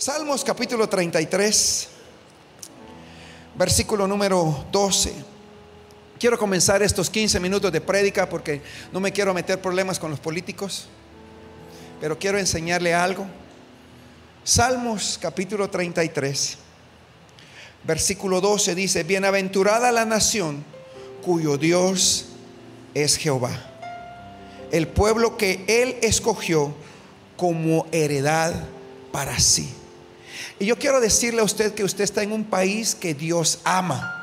Salmos 0.00 0.44
capítulo 0.44 0.88
33, 0.88 1.88
versículo 3.56 4.06
número 4.06 4.64
12. 4.70 5.12
Quiero 6.20 6.38
comenzar 6.38 6.84
estos 6.84 7.10
15 7.10 7.40
minutos 7.40 7.72
de 7.72 7.80
prédica 7.80 8.28
porque 8.28 8.62
no 8.92 9.00
me 9.00 9.10
quiero 9.10 9.34
meter 9.34 9.60
problemas 9.60 9.98
con 9.98 10.12
los 10.12 10.20
políticos, 10.20 10.86
pero 12.00 12.16
quiero 12.16 12.38
enseñarle 12.38 12.94
algo. 12.94 13.26
Salmos 14.44 15.18
capítulo 15.20 15.68
33, 15.68 16.58
versículo 17.82 18.40
12 18.40 18.76
dice, 18.76 19.02
bienaventurada 19.02 19.90
la 19.90 20.04
nación 20.04 20.62
cuyo 21.22 21.58
Dios 21.58 22.26
es 22.94 23.16
Jehová, 23.16 23.50
el 24.70 24.86
pueblo 24.86 25.36
que 25.36 25.64
él 25.66 25.96
escogió 26.02 26.72
como 27.36 27.88
heredad 27.90 28.54
para 29.10 29.40
sí. 29.40 29.74
Y 30.58 30.66
yo 30.66 30.78
quiero 30.78 31.00
decirle 31.00 31.40
a 31.40 31.44
usted 31.44 31.74
que 31.74 31.84
usted 31.84 32.04
está 32.04 32.22
en 32.22 32.32
un 32.32 32.44
país 32.44 32.94
que 32.94 33.14
Dios 33.14 33.60
ama. 33.64 34.14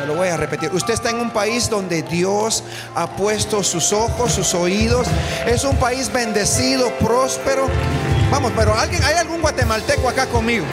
Me 0.00 0.06
lo 0.06 0.14
voy 0.14 0.28
a 0.28 0.36
repetir. 0.36 0.70
Usted 0.74 0.94
está 0.94 1.10
en 1.10 1.20
un 1.20 1.30
país 1.30 1.70
donde 1.70 2.02
Dios 2.02 2.62
ha 2.94 3.16
puesto 3.16 3.62
sus 3.62 3.92
ojos, 3.92 4.32
sus 4.32 4.54
oídos. 4.54 5.06
Es 5.46 5.64
un 5.64 5.76
país 5.76 6.12
bendecido, 6.12 6.90
próspero. 6.98 7.68
Vamos, 8.30 8.52
pero 8.56 8.74
alguien, 8.74 9.02
¿hay 9.04 9.14
algún 9.14 9.40
guatemalteco 9.40 10.08
acá 10.08 10.26
conmigo? 10.26 10.66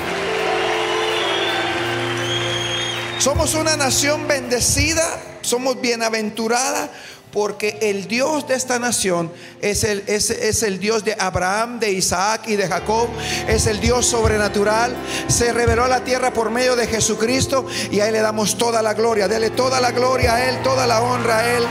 Somos 3.20 3.54
una 3.54 3.78
nación 3.78 4.28
bendecida, 4.28 5.08
somos 5.42 5.80
bienaventurada 5.80 6.90
porque 7.34 7.80
el 7.82 8.08
Dios 8.08 8.48
de 8.48 8.54
esta 8.54 8.78
nación 8.78 9.32
es 9.60 9.84
el, 9.84 10.04
es, 10.06 10.30
es 10.30 10.62
el, 10.62 10.80
Dios 10.80 11.04
de 11.04 11.16
Abraham, 11.18 11.80
de 11.80 11.92
Isaac 11.92 12.44
y 12.46 12.56
de 12.56 12.68
Jacob. 12.68 13.10
Es 13.48 13.66
el 13.66 13.82
Dios 13.82 14.06
sobrenatural. 14.06 14.96
Se 15.28 15.52
reveló 15.52 15.84
a 15.84 15.88
la 15.88 16.04
tierra 16.04 16.32
por 16.32 16.52
medio 16.52 16.76
de 16.76 16.86
Jesucristo 16.86 17.66
y 17.92 18.00
a 18.02 18.08
Él 18.08 18.14
le 18.14 18.20
damos 18.20 18.56
toda 18.56 18.84
la 18.84 18.94
gloria. 18.94 19.28
Dele 19.28 19.50
toda 19.50 19.82
la 19.82 19.90
gloria 19.90 20.36
a 20.36 20.48
Él, 20.48 20.62
toda 20.62 20.86
la 20.86 21.02
honra 21.02 21.40
a 21.40 21.58
Él. 21.58 21.64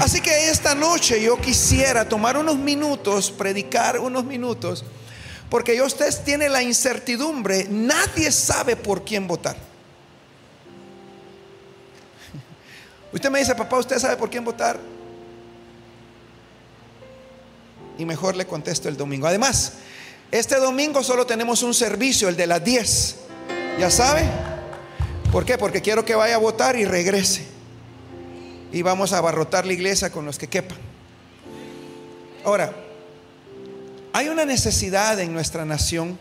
Así 0.00 0.20
que 0.20 0.50
esta 0.50 0.74
noche 0.74 1.22
yo 1.22 1.40
quisiera 1.40 2.08
tomar 2.08 2.36
unos 2.36 2.56
minutos, 2.56 3.30
predicar 3.30 4.00
unos 4.00 4.24
minutos, 4.24 4.84
porque 5.48 5.80
usted 5.80 6.12
tiene 6.24 6.48
la 6.48 6.62
incertidumbre, 6.62 7.68
nadie 7.70 8.32
sabe 8.32 8.74
por 8.74 9.04
quién 9.04 9.28
votar. 9.28 9.69
Usted 13.12 13.30
me 13.30 13.40
dice, 13.40 13.54
papá, 13.54 13.78
¿usted 13.78 13.98
sabe 13.98 14.16
por 14.16 14.30
quién 14.30 14.44
votar? 14.44 14.78
Y 17.98 18.04
mejor 18.04 18.36
le 18.36 18.46
contesto 18.46 18.88
el 18.88 18.96
domingo. 18.96 19.26
Además, 19.26 19.74
este 20.30 20.56
domingo 20.56 21.02
solo 21.02 21.26
tenemos 21.26 21.62
un 21.62 21.74
servicio, 21.74 22.28
el 22.28 22.36
de 22.36 22.46
las 22.46 22.62
10. 22.62 23.16
¿Ya 23.78 23.90
sabe? 23.90 24.22
¿Por 25.32 25.44
qué? 25.44 25.58
Porque 25.58 25.82
quiero 25.82 26.04
que 26.04 26.14
vaya 26.14 26.36
a 26.36 26.38
votar 26.38 26.76
y 26.76 26.84
regrese. 26.84 27.46
Y 28.72 28.82
vamos 28.82 29.12
a 29.12 29.18
abarrotar 29.18 29.66
la 29.66 29.72
iglesia 29.72 30.10
con 30.10 30.24
los 30.24 30.38
que 30.38 30.46
quepan. 30.46 30.78
Ahora, 32.44 32.72
hay 34.12 34.28
una 34.28 34.44
necesidad 34.44 35.18
en 35.20 35.32
nuestra 35.32 35.64
nación 35.64 36.18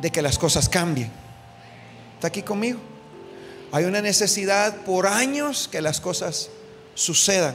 de 0.00 0.10
que 0.10 0.22
las 0.22 0.38
cosas 0.38 0.68
cambien. 0.68 1.10
¿Está 2.14 2.28
aquí 2.28 2.42
conmigo? 2.42 2.78
Hay 3.72 3.84
una 3.84 4.02
necesidad 4.02 4.76
por 4.78 5.06
años 5.06 5.68
que 5.70 5.80
las 5.80 6.00
cosas 6.00 6.50
sucedan. 6.94 7.54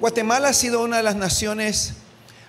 Guatemala 0.00 0.48
ha 0.48 0.52
sido 0.52 0.82
una 0.82 0.96
de 0.96 1.04
las 1.04 1.14
naciones 1.14 1.94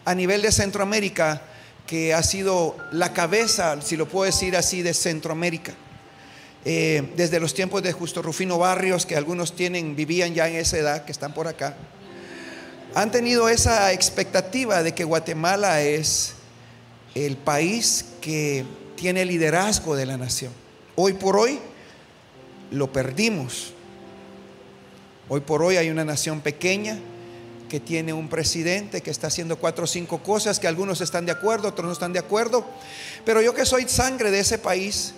a 0.06 0.16
nivel 0.16 0.42
de 0.42 0.52
Centroamérica 0.52 1.42
que 1.86 2.14
ha 2.14 2.24
sido 2.24 2.76
la 2.92 3.14
cabeza, 3.14 3.80
si 3.82 3.96
lo 3.96 4.08
puedo 4.08 4.26
decir 4.26 4.58
así, 4.58 4.82
de 4.82 4.94
Centroamérica. 4.94 5.74
Eh, 6.66 7.14
desde 7.16 7.40
los 7.40 7.54
tiempos 7.54 7.84
de 7.84 7.94
Justo 7.94 8.22
Rufino 8.22 8.58
Barrios, 8.58 9.06
que 9.06 9.16
algunos 9.16 9.56
tienen, 9.56 9.96
vivían 9.96 10.34
ya 10.34 10.50
en 10.50 10.56
esa 10.56 10.78
edad, 10.78 11.06
que 11.06 11.12
están 11.12 11.34
por 11.34 11.48
acá, 11.48 11.78
han 12.96 13.12
tenido 13.12 13.48
esa 13.48 13.94
expectativa 13.94 14.82
de 14.82 14.94
que 14.94 15.04
Guatemala 15.04 15.82
es 15.82 16.34
el 17.14 17.38
país 17.38 18.06
que 18.20 18.66
tiene 18.96 19.24
liderazgo 19.24 19.96
de 19.96 20.06
la 20.08 20.18
nación. 20.18 20.52
Hoy 20.96 21.14
por 21.14 21.38
hoy, 21.38 21.60
lo 22.72 22.92
perdimos. 22.92 23.74
Hoy 25.30 25.42
por 25.42 25.62
hoy 25.62 25.78
hay 25.78 25.90
una 25.90 26.06
nación 26.06 26.42
pequeña 26.42 26.98
que 27.70 27.80
tiene 27.80 28.14
un 28.14 28.30
presidente 28.30 29.02
que 29.02 29.12
está 29.12 29.28
haciendo 29.28 29.58
cuatro 29.58 29.84
o 29.84 29.88
cinco 29.88 30.24
cosas 30.24 30.60
que 30.60 30.68
algunos 30.68 31.02
están 31.02 31.26
de 31.26 31.34
acuerdo, 31.34 31.68
otros 31.70 31.86
no 31.86 31.92
están 31.92 32.14
de 32.14 32.20
acuerdo. 32.20 32.66
Pero 33.26 33.42
yo 33.42 33.54
que 33.54 33.66
soy 33.66 33.88
sangre 33.88 34.32
de 34.32 34.40
ese 34.40 34.58
país, 34.58 35.14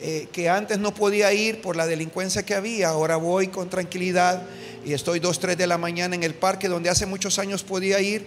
eh, 0.00 0.28
que 0.32 0.48
antes 0.48 0.78
no 0.78 0.94
podía 0.94 1.32
ir 1.32 1.60
por 1.60 1.76
la 1.76 1.86
delincuencia 1.86 2.44
que 2.44 2.54
había, 2.54 2.88
ahora 2.88 3.16
voy 3.16 3.48
con 3.48 3.68
tranquilidad 3.68 4.42
y 4.84 4.94
estoy 4.94 5.20
dos, 5.20 5.38
tres 5.38 5.56
de 5.58 5.66
la 5.66 5.78
mañana 5.78 6.14
en 6.14 6.22
el 6.22 6.34
parque 6.34 6.68
donde 6.68 6.88
hace 6.88 7.06
muchos 7.06 7.38
años 7.38 7.62
podía 7.62 8.00
ir 8.00 8.26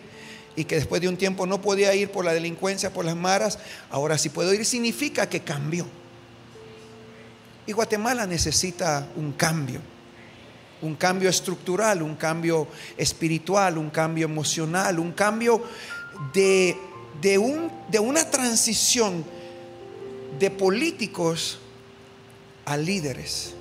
y 0.55 0.65
que 0.65 0.75
después 0.75 1.01
de 1.01 1.09
un 1.09 1.17
tiempo 1.17 1.45
no 1.47 1.61
podía 1.61 1.93
ir 1.95 2.11
por 2.11 2.23
la 2.23 2.33
delincuencia, 2.33 2.93
por 2.93 3.03
las 3.03 3.15
maras, 3.15 3.59
ahora 3.89 4.17
sí 4.17 4.29
puedo 4.29 4.53
ir, 4.53 4.63
significa 4.63 5.27
que 5.27 5.41
cambió. 5.41 5.85
Y 7.67 7.71
Guatemala 7.71 8.27
necesita 8.27 9.07
un 9.15 9.33
cambio, 9.33 9.81
un 10.81 10.95
cambio 10.95 11.29
estructural, 11.29 12.01
un 12.03 12.15
cambio 12.15 12.67
espiritual, 12.95 13.77
un 13.77 13.89
cambio 13.89 14.25
emocional, 14.25 14.99
un 14.99 15.13
cambio 15.13 15.63
de, 16.33 16.77
un, 17.39 17.71
de 17.89 17.99
una 17.99 18.29
transición 18.29 19.25
de 20.37 20.51
políticos 20.51 21.59
a 22.65 22.77
líderes. 22.77 23.55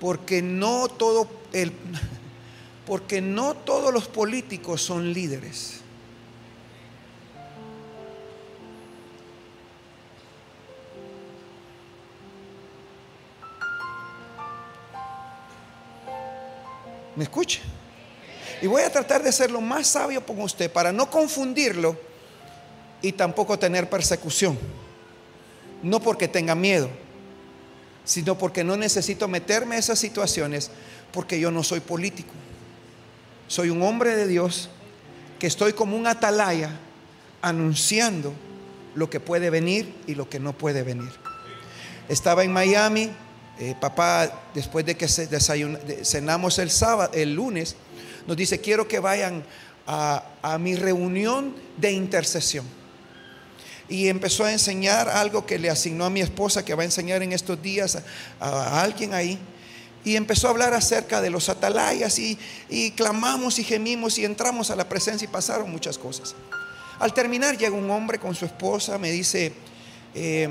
Porque 0.00 0.40
no 0.40 0.88
todo 0.88 1.28
el, 1.52 1.72
porque 2.86 3.20
no 3.20 3.54
todos 3.54 3.92
los 3.92 4.08
políticos 4.08 4.80
son 4.80 5.12
líderes. 5.12 5.83
¿Me 17.16 17.24
escucha? 17.24 17.60
Y 18.60 18.66
voy 18.66 18.82
a 18.82 18.90
tratar 18.90 19.22
de 19.22 19.32
ser 19.32 19.50
lo 19.50 19.60
más 19.60 19.86
sabio 19.86 20.24
con 20.24 20.40
usted 20.40 20.70
para 20.70 20.92
no 20.92 21.10
confundirlo 21.10 21.96
y 23.02 23.12
tampoco 23.12 23.58
tener 23.58 23.88
persecución. 23.90 24.58
No 25.82 26.00
porque 26.00 26.28
tenga 26.28 26.54
miedo, 26.54 26.88
sino 28.04 28.38
porque 28.38 28.64
no 28.64 28.76
necesito 28.76 29.28
meterme 29.28 29.74
en 29.74 29.80
esas 29.80 29.98
situaciones 29.98 30.70
porque 31.12 31.38
yo 31.38 31.50
no 31.50 31.62
soy 31.62 31.80
político. 31.80 32.32
Soy 33.46 33.70
un 33.70 33.82
hombre 33.82 34.16
de 34.16 34.26
Dios 34.26 34.70
que 35.38 35.46
estoy 35.46 35.74
como 35.74 35.96
un 35.96 36.06
atalaya 36.06 36.70
anunciando 37.42 38.32
lo 38.94 39.10
que 39.10 39.20
puede 39.20 39.50
venir 39.50 39.94
y 40.06 40.14
lo 40.14 40.28
que 40.28 40.40
no 40.40 40.52
puede 40.52 40.82
venir. 40.82 41.10
Estaba 42.08 42.44
en 42.44 42.52
Miami 42.52 43.10
eh, 43.58 43.76
papá, 43.80 44.42
después 44.52 44.84
de 44.84 44.96
que 44.96 45.06
cenamos 45.06 46.58
el 46.58 46.70
sábado, 46.70 47.10
el 47.14 47.34
lunes, 47.34 47.76
nos 48.26 48.36
dice, 48.36 48.60
quiero 48.60 48.88
que 48.88 48.98
vayan 48.98 49.44
a, 49.86 50.58
mi 50.58 50.74
reunión 50.74 51.54
de 51.76 51.92
intercesión. 51.92 52.64
Y 53.88 54.08
empezó 54.08 54.44
a 54.44 54.52
enseñar 54.52 55.08
algo 55.08 55.44
que 55.46 55.58
le 55.58 55.70
asignó 55.70 56.06
a 56.06 56.10
mi 56.10 56.20
esposa, 56.20 56.64
que 56.64 56.74
va 56.74 56.82
a 56.82 56.86
enseñar 56.86 57.22
en 57.22 57.32
estos 57.32 57.60
días 57.62 57.98
a, 58.40 58.82
alguien 58.82 59.14
ahí. 59.14 59.38
Y 60.04 60.16
empezó 60.16 60.48
a 60.48 60.50
hablar 60.50 60.74
acerca 60.74 61.20
de 61.20 61.30
los 61.30 61.48
atalayas 61.48 62.18
y, 62.18 62.38
clamamos 62.96 63.58
y 63.58 63.64
gemimos 63.64 64.18
y 64.18 64.24
entramos 64.24 64.70
a 64.70 64.76
la 64.76 64.88
presencia 64.88 65.26
y 65.26 65.28
pasaron 65.28 65.70
muchas 65.70 65.96
cosas. 65.96 66.34
Al 66.98 67.12
terminar 67.12 67.56
llega 67.56 67.74
un 67.74 67.90
hombre 67.90 68.18
con 68.18 68.34
su 68.34 68.44
esposa, 68.46 68.98
me 68.98 69.10
dice, 69.10 69.52
eh, 70.14 70.48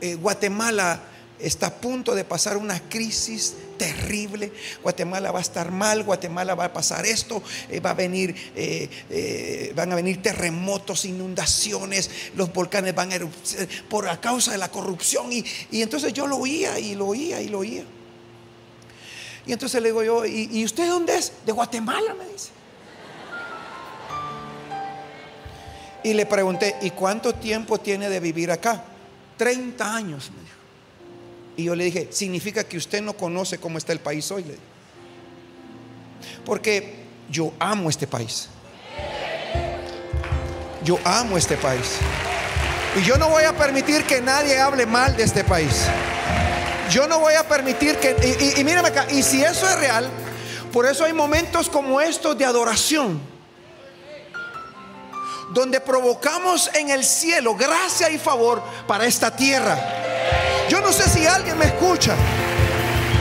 eh, 0.00 0.14
Guatemala 0.14 1.00
está 1.38 1.66
a 1.66 1.74
punto 1.74 2.14
de 2.14 2.24
pasar 2.24 2.56
una 2.56 2.80
crisis 2.80 3.54
terrible. 3.76 4.52
Guatemala 4.82 5.30
va 5.30 5.38
a 5.38 5.42
estar 5.42 5.70
mal, 5.70 6.02
Guatemala 6.02 6.54
va 6.54 6.66
a 6.66 6.72
pasar 6.72 7.04
esto, 7.04 7.42
eh, 7.68 7.80
va 7.80 7.90
a 7.90 7.94
venir, 7.94 8.34
eh, 8.54 9.72
van 9.76 9.92
a 9.92 9.94
venir 9.94 10.22
terremotos, 10.22 11.04
inundaciones, 11.04 12.10
los 12.34 12.52
volcanes 12.52 12.94
van 12.94 13.12
a 13.12 13.16
erupcionar 13.16 13.68
por 13.88 14.08
a 14.08 14.20
causa 14.20 14.52
de 14.52 14.58
la 14.58 14.70
corrupción. 14.70 15.30
Y, 15.32 15.44
entonces 15.82 16.12
yo 16.12 16.26
lo 16.26 16.36
oía 16.36 16.78
y 16.78 16.94
lo 16.94 17.08
oía 17.08 17.40
y 17.40 17.48
lo 17.48 17.58
oía. 17.58 17.84
Y 19.46 19.52
entonces 19.52 19.80
le 19.80 19.90
digo 19.90 20.02
yo, 20.02 20.24
¿y, 20.26 20.48
¿y 20.50 20.64
usted 20.64 20.88
dónde 20.88 21.16
es? 21.16 21.32
De 21.44 21.52
Guatemala, 21.52 22.14
me 22.14 22.26
dice. 22.32 22.50
Y 26.02 26.14
le 26.14 26.24
pregunté, 26.24 26.76
¿y 26.82 26.90
cuánto 26.90 27.34
tiempo 27.34 27.78
tiene 27.78 28.08
de 28.08 28.20
vivir 28.20 28.50
acá? 28.50 28.84
30 29.36 29.94
años, 29.94 30.30
me 30.34 30.40
dijo. 30.42 30.56
Y 31.56 31.64
yo 31.64 31.74
le 31.74 31.84
dije, 31.84 32.08
significa 32.10 32.64
que 32.64 32.76
usted 32.76 33.02
no 33.02 33.14
conoce 33.14 33.58
cómo 33.58 33.78
está 33.78 33.92
el 33.92 34.00
país 34.00 34.30
hoy. 34.30 34.44
Le 34.44 34.56
Porque 36.44 37.06
yo 37.30 37.52
amo 37.58 37.88
este 37.88 38.06
país. 38.06 38.48
Yo 40.84 40.98
amo 41.04 41.38
este 41.38 41.56
país. 41.56 41.96
Y 42.98 43.02
yo 43.02 43.16
no 43.16 43.28
voy 43.28 43.44
a 43.44 43.56
permitir 43.56 44.04
que 44.04 44.20
nadie 44.20 44.58
hable 44.58 44.86
mal 44.86 45.16
de 45.16 45.24
este 45.24 45.44
país. 45.44 45.86
Yo 46.90 47.08
no 47.08 47.18
voy 47.18 47.34
a 47.34 47.48
permitir 47.48 47.96
que... 47.96 48.16
Y, 48.56 48.60
y, 48.60 48.64
mírame 48.64 48.88
acá, 48.88 49.06
y 49.10 49.22
si 49.22 49.42
eso 49.42 49.68
es 49.68 49.78
real, 49.80 50.08
por 50.72 50.86
eso 50.86 51.04
hay 51.04 51.12
momentos 51.12 51.68
como 51.68 52.00
estos 52.00 52.38
de 52.38 52.44
adoración. 52.44 53.35
Donde 55.50 55.80
provocamos 55.80 56.70
en 56.74 56.90
el 56.90 57.04
cielo 57.04 57.54
gracia 57.54 58.10
y 58.10 58.18
favor 58.18 58.62
para 58.86 59.06
esta 59.06 59.34
tierra. 59.34 59.78
Yo 60.68 60.80
no 60.80 60.92
sé 60.92 61.08
si 61.08 61.26
alguien 61.26 61.56
me 61.58 61.66
escucha 61.66 62.14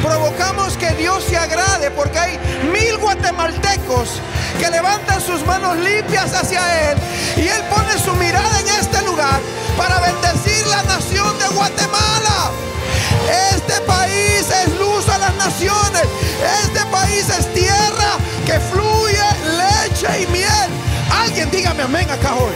provocamos 0.06 0.78
que 0.78 0.90
Dios 0.92 1.24
se 1.24 1.36
agrade 1.36 1.90
porque 1.92 2.20
hay 2.20 2.38
mil 2.72 2.98
guatemaltecos 2.98 4.22
que 4.60 4.70
levantan 4.70 5.20
sus 5.20 5.44
manos 5.46 5.76
limpias 5.78 6.32
hacia 6.34 6.92
Él 6.92 6.98
y 7.38 7.48
Él 7.48 7.64
pone 7.70 7.98
su 7.98 8.14
mirada 8.16 8.60
en 8.60 8.68
este 8.68 9.02
lugar 9.04 9.40
para 9.76 10.00
bendecir 10.02 10.68
la 10.68 10.84
nación 10.84 11.38
de 11.40 11.48
Guatemala. 11.56 12.52
Este 13.56 13.82
país 13.82 14.46
es 14.64 14.80
luz 14.80 15.10
a 15.10 15.18
las 15.18 15.34
naciones. 15.36 16.04
Este 16.64 16.86
país 16.92 17.28
es 17.30 17.54
tierra 17.54 18.18
que 18.46 18.60
fluye 18.60 19.26
leche 19.58 20.22
y 20.22 20.28
miel. 20.28 20.85
Alguien 21.12 21.50
dígame 21.52 21.84
amén 21.84 22.10
acá 22.10 22.36
hoy. 22.36 22.54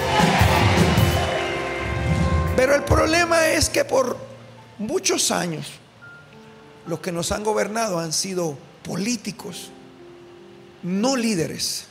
Pero 2.55 2.75
el 2.75 2.83
problema 2.83 3.47
es 3.47 3.69
que 3.69 3.85
por 3.85 4.17
muchos 4.77 5.31
años 5.31 5.67
los 6.85 6.99
que 6.99 7.11
nos 7.11 7.31
han 7.31 7.43
gobernado 7.43 7.99
han 7.99 8.11
sido 8.11 8.57
políticos, 8.83 9.71
no 10.83 11.15
líderes. 11.15 11.85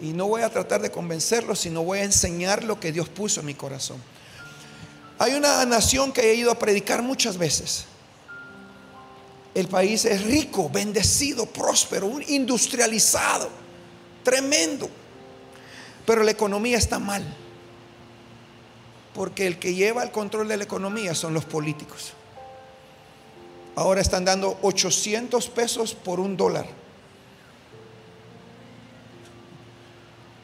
Y 0.00 0.12
no 0.12 0.26
voy 0.26 0.42
a 0.42 0.50
tratar 0.50 0.82
de 0.82 0.90
convencerlos, 0.90 1.60
sino 1.60 1.84
voy 1.84 2.00
a 2.00 2.04
enseñar 2.04 2.64
lo 2.64 2.80
que 2.80 2.90
Dios 2.90 3.08
puso 3.08 3.40
en 3.40 3.46
mi 3.46 3.54
corazón. 3.54 4.02
Hay 5.18 5.34
una 5.34 5.64
nación 5.64 6.12
que 6.12 6.22
he 6.22 6.34
ido 6.34 6.50
a 6.50 6.58
predicar 6.58 7.02
muchas 7.02 7.38
veces. 7.38 7.84
El 9.54 9.68
país 9.68 10.04
es 10.06 10.24
rico, 10.24 10.70
bendecido, 10.70 11.46
próspero, 11.46 12.10
industrializado, 12.26 13.50
tremendo. 14.22 14.88
Pero 16.06 16.22
la 16.22 16.30
economía 16.30 16.78
está 16.78 16.98
mal. 16.98 17.22
Porque 19.14 19.46
el 19.46 19.58
que 19.58 19.74
lleva 19.74 20.02
el 20.02 20.10
control 20.10 20.48
de 20.48 20.56
la 20.56 20.64
economía 20.64 21.14
son 21.14 21.34
los 21.34 21.44
políticos. 21.44 22.14
Ahora 23.76 24.00
están 24.00 24.24
dando 24.24 24.58
800 24.62 25.48
pesos 25.50 25.94
por 25.94 26.18
un 26.18 26.36
dólar. 26.36 26.66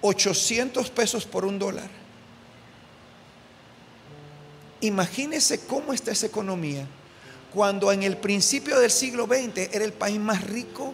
800 0.02 0.90
pesos 0.90 1.25
por 1.25 1.46
un 1.46 1.58
dólar. 1.58 1.88
Imagínese 4.81 5.61
cómo 5.61 5.93
está 5.93 6.12
esa 6.12 6.26
economía 6.26 6.87
cuando 7.53 7.91
en 7.93 8.03
el 8.03 8.17
principio 8.17 8.79
del 8.79 8.91
siglo 8.91 9.27
XX 9.27 9.73
era 9.73 9.85
el 9.85 9.93
país 9.93 10.19
más 10.19 10.43
rico 10.43 10.93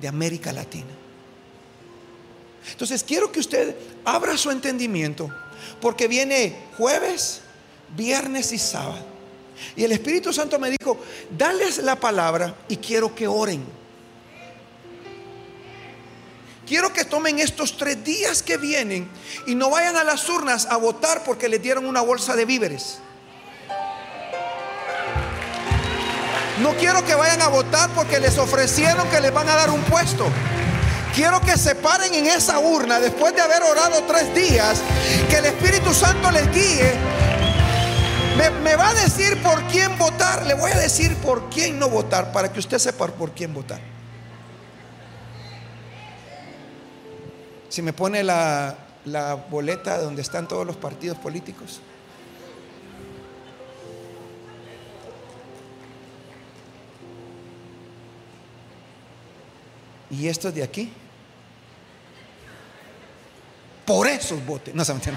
de 0.00 0.08
América 0.08 0.52
Latina. 0.52 0.86
Entonces 2.70 3.02
quiero 3.02 3.32
que 3.32 3.40
usted 3.40 3.74
abra 4.04 4.36
su 4.36 4.50
entendimiento 4.50 5.30
porque 5.80 6.08
viene 6.08 6.56
jueves, 6.76 7.40
viernes 7.96 8.52
y 8.52 8.58
sábado. 8.58 9.06
Y 9.74 9.84
el 9.84 9.92
Espíritu 9.92 10.32
Santo 10.32 10.58
me 10.58 10.70
dijo, 10.70 10.98
dales 11.36 11.78
la 11.78 11.96
palabra 11.96 12.54
y 12.68 12.76
quiero 12.76 13.14
que 13.14 13.26
oren. 13.26 13.64
Quiero 16.66 16.92
que 16.92 17.04
tomen 17.04 17.38
estos 17.38 17.78
tres 17.78 18.04
días 18.04 18.42
que 18.42 18.58
vienen 18.58 19.08
y 19.46 19.54
no 19.54 19.70
vayan 19.70 19.96
a 19.96 20.04
las 20.04 20.28
urnas 20.28 20.66
a 20.66 20.76
votar 20.76 21.24
porque 21.24 21.48
les 21.48 21.62
dieron 21.62 21.86
una 21.86 22.02
bolsa 22.02 22.36
de 22.36 22.44
víveres. 22.44 22.98
No 26.62 26.74
quiero 26.74 27.04
que 27.04 27.14
vayan 27.14 27.42
a 27.42 27.48
votar 27.48 27.90
porque 27.90 28.18
les 28.18 28.36
ofrecieron 28.38 29.08
que 29.08 29.20
les 29.20 29.32
van 29.32 29.48
a 29.48 29.54
dar 29.54 29.70
un 29.70 29.82
puesto. 29.82 30.26
Quiero 31.14 31.40
que 31.40 31.56
se 31.56 31.74
paren 31.74 32.14
en 32.14 32.26
esa 32.26 32.58
urna 32.58 33.00
después 33.00 33.34
de 33.34 33.40
haber 33.40 33.62
orado 33.62 34.02
tres 34.04 34.34
días, 34.34 34.80
que 35.28 35.38
el 35.38 35.46
Espíritu 35.46 35.92
Santo 35.92 36.30
les 36.30 36.50
guíe. 36.52 36.94
Me, 38.62 38.76
va 38.76 38.90
a 38.90 38.94
decir 38.94 39.42
por 39.42 39.60
quién 39.64 39.98
votar. 39.98 40.46
Le 40.46 40.54
voy 40.54 40.70
a 40.70 40.78
decir 40.78 41.16
por 41.16 41.50
quién 41.50 41.78
no 41.78 41.88
votar 41.88 42.30
para 42.30 42.52
que 42.52 42.60
usted 42.60 42.78
sepa 42.78 43.08
por 43.08 43.32
quién 43.32 43.52
votar. 43.52 43.80
Si 47.68 47.82
me 47.82 47.92
pone 47.92 48.22
la, 48.22 48.76
boleta 49.50 49.98
donde 49.98 50.22
están 50.22 50.46
todos 50.46 50.64
los 50.64 50.76
partidos 50.76 51.18
políticos. 51.18 51.80
¿Y 60.10 60.28
estos 60.28 60.54
de 60.54 60.62
aquí? 60.62 60.92
Por 63.84 64.06
esos 64.06 64.44
votos. 64.44 64.74
No 64.74 64.84
se 64.84 64.94
me 64.94 65.00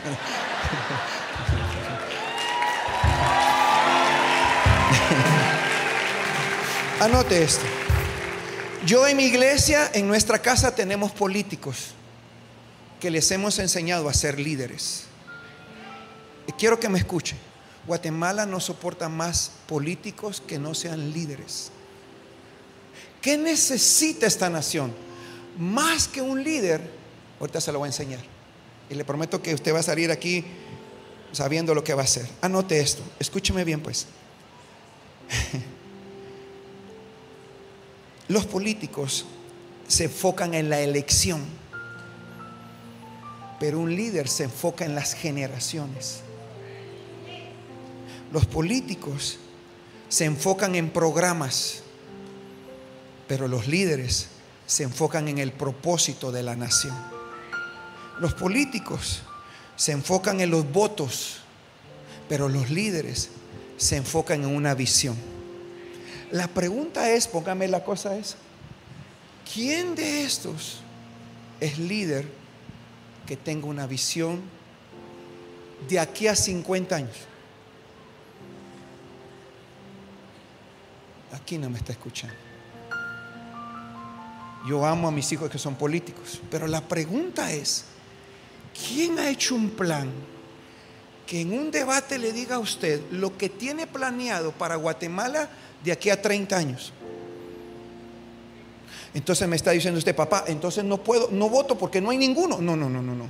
Anote 7.01 7.43
esto. 7.43 7.65
Yo 8.85 9.05
en 9.07 9.17
mi 9.17 9.25
iglesia, 9.25 9.89
en 9.93 10.07
nuestra 10.07 10.39
casa, 10.39 10.73
tenemos 10.75 11.11
políticos 11.11 11.93
que 12.99 13.11
les 13.11 13.29
hemos 13.31 13.59
enseñado 13.59 14.07
a 14.07 14.13
ser 14.13 14.39
líderes. 14.39 15.05
Y 16.47 16.53
quiero 16.53 16.79
que 16.79 16.89
me 16.89 16.99
escuche. 16.99 17.35
Guatemala 17.87 18.45
no 18.45 18.59
soporta 18.59 19.09
más 19.09 19.51
políticos 19.67 20.43
que 20.45 20.59
no 20.59 20.75
sean 20.75 21.11
líderes. 21.11 21.71
¿Qué 23.21 23.37
necesita 23.37 24.25
esta 24.25 24.49
nación? 24.49 24.93
Más 25.57 26.07
que 26.07 26.21
un 26.21 26.43
líder, 26.43 26.81
ahorita 27.39 27.61
se 27.61 27.71
lo 27.71 27.79
voy 27.79 27.87
a 27.87 27.89
enseñar. 27.89 28.21
Y 28.89 28.95
le 28.95 29.05
prometo 29.05 29.41
que 29.41 29.53
usted 29.53 29.73
va 29.73 29.79
a 29.79 29.83
salir 29.83 30.11
aquí 30.11 30.43
sabiendo 31.31 31.73
lo 31.73 31.83
que 31.83 31.93
va 31.93 32.01
a 32.01 32.05
hacer. 32.05 32.27
Anote 32.41 32.79
esto, 32.79 33.03
escúcheme 33.19 33.63
bien 33.63 33.81
pues. 33.81 34.07
Los 38.27 38.45
políticos 38.45 39.25
se 39.87 40.05
enfocan 40.05 40.53
en 40.53 40.69
la 40.69 40.79
elección, 40.79 41.43
pero 43.59 43.79
un 43.79 43.93
líder 43.95 44.27
se 44.27 44.45
enfoca 44.45 44.85
en 44.85 44.95
las 44.95 45.13
generaciones. 45.13 46.21
Los 48.31 48.45
políticos 48.45 49.39
se 50.07 50.25
enfocan 50.25 50.75
en 50.75 50.89
programas, 50.89 51.83
pero 53.31 53.47
los 53.47 53.65
líderes 53.65 54.27
se 54.67 54.83
enfocan 54.83 55.29
en 55.29 55.37
el 55.37 55.53
propósito 55.53 56.33
de 56.33 56.43
la 56.43 56.57
nación. 56.57 56.93
Los 58.19 58.33
políticos 58.33 59.21
se 59.77 59.93
enfocan 59.93 60.41
en 60.41 60.51
los 60.51 60.69
votos, 60.69 61.37
pero 62.27 62.49
los 62.49 62.69
líderes 62.69 63.29
se 63.77 63.95
enfocan 63.95 64.43
en 64.43 64.53
una 64.53 64.73
visión. 64.73 65.15
La 66.31 66.49
pregunta 66.49 67.09
es, 67.09 67.25
póngame 67.29 67.69
la 67.69 67.85
cosa 67.85 68.17
esa, 68.17 68.35
¿quién 69.53 69.95
de 69.95 70.25
estos 70.25 70.81
es 71.61 71.79
líder 71.79 72.27
que 73.25 73.37
tenga 73.37 73.65
una 73.67 73.87
visión 73.87 74.41
de 75.87 76.01
aquí 76.01 76.27
a 76.27 76.35
50 76.35 76.95
años? 76.97 77.15
Aquí 81.31 81.57
no 81.57 81.69
me 81.69 81.77
está 81.77 81.93
escuchando. 81.93 82.50
Yo 84.67 84.85
amo 84.85 85.07
a 85.07 85.11
mis 85.11 85.31
hijos 85.31 85.49
que 85.49 85.57
son 85.57 85.75
políticos, 85.75 86.39
pero 86.49 86.67
la 86.67 86.81
pregunta 86.81 87.51
es, 87.51 87.85
¿Quién 88.73 89.19
ha 89.19 89.29
hecho 89.29 89.55
un 89.55 89.69
plan 89.71 90.09
que 91.27 91.41
en 91.41 91.53
un 91.53 91.71
debate 91.71 92.17
le 92.17 92.31
diga 92.31 92.55
a 92.55 92.59
usted 92.59 93.01
lo 93.11 93.37
que 93.37 93.49
tiene 93.49 93.87
planeado 93.87 94.51
para 94.51 94.75
Guatemala 94.75 95.49
de 95.83 95.91
aquí 95.91 96.09
a 96.09 96.21
30 96.21 96.57
años? 96.57 96.93
Entonces 99.13 99.47
me 99.47 99.57
está 99.57 99.71
diciendo 99.71 99.97
usted, 99.97 100.15
papá, 100.15 100.45
entonces 100.47 100.83
no 100.83 100.97
puedo, 100.97 101.29
no 101.31 101.49
voto 101.49 101.77
porque 101.77 101.99
no 101.99 102.11
hay 102.11 102.17
ninguno. 102.17 102.59
No, 102.61 102.75
no, 102.75 102.89
no, 102.89 103.01
no, 103.01 103.13
no. 103.13 103.27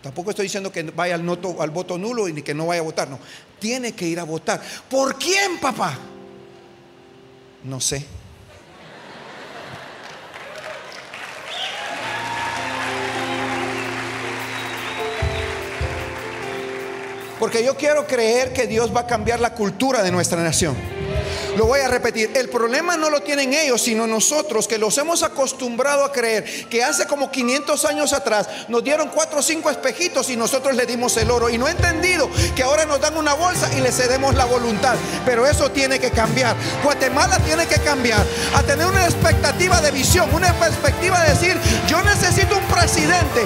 Tampoco 0.00 0.30
estoy 0.30 0.46
diciendo 0.46 0.72
que 0.72 0.82
vaya 0.82 1.14
al, 1.14 1.28
al 1.58 1.70
voto 1.70 1.98
nulo 1.98 2.28
y 2.28 2.42
que 2.42 2.54
no 2.54 2.66
vaya 2.66 2.80
a 2.80 2.84
votar. 2.84 3.08
No, 3.10 3.18
tiene 3.58 3.92
que 3.92 4.06
ir 4.06 4.18
a 4.18 4.24
votar. 4.24 4.60
¿Por 4.88 5.16
quién, 5.16 5.58
papá? 5.60 5.96
No 7.64 7.78
sé. 7.78 8.06
Porque 17.42 17.64
yo 17.64 17.76
quiero 17.76 18.06
creer 18.06 18.52
que 18.52 18.68
Dios 18.68 18.94
va 18.94 19.00
a 19.00 19.06
cambiar 19.08 19.40
la 19.40 19.52
cultura 19.52 20.04
de 20.04 20.12
nuestra 20.12 20.40
nación. 20.40 20.76
Lo 21.56 21.66
voy 21.66 21.80
a 21.80 21.88
repetir. 21.88 22.30
El 22.34 22.48
problema 22.48 22.96
no 22.96 23.10
lo 23.10 23.20
tienen 23.20 23.52
ellos, 23.52 23.82
sino 23.82 24.06
nosotros 24.06 24.66
que 24.66 24.78
los 24.78 24.96
hemos 24.98 25.22
acostumbrado 25.22 26.04
a 26.04 26.12
creer 26.12 26.44
que 26.68 26.82
hace 26.82 27.06
como 27.06 27.30
500 27.30 27.84
años 27.84 28.12
atrás 28.12 28.48
nos 28.68 28.82
dieron 28.82 29.08
cuatro 29.08 29.40
o 29.40 29.42
cinco 29.42 29.70
espejitos 29.70 30.30
y 30.30 30.36
nosotros 30.36 30.74
le 30.74 30.86
dimos 30.86 31.16
el 31.18 31.30
oro. 31.30 31.50
Y 31.50 31.58
no 31.58 31.68
he 31.68 31.72
entendido 31.72 32.30
que 32.56 32.62
ahora 32.62 32.86
nos 32.86 33.00
dan 33.00 33.16
una 33.16 33.34
bolsa 33.34 33.68
y 33.76 33.80
le 33.80 33.92
cedemos 33.92 34.34
la 34.34 34.46
voluntad. 34.46 34.94
Pero 35.26 35.46
eso 35.46 35.70
tiene 35.70 35.98
que 35.98 36.10
cambiar. 36.10 36.56
Guatemala 36.82 37.38
tiene 37.40 37.66
que 37.66 37.76
cambiar 37.80 38.24
a 38.54 38.62
tener 38.62 38.86
una 38.86 39.04
expectativa 39.04 39.80
de 39.80 39.90
visión, 39.90 40.32
una 40.34 40.52
perspectiva 40.54 41.20
de 41.22 41.30
decir, 41.30 41.56
yo 41.86 42.02
necesito 42.02 42.56
un 42.56 42.64
presidente. 42.64 43.42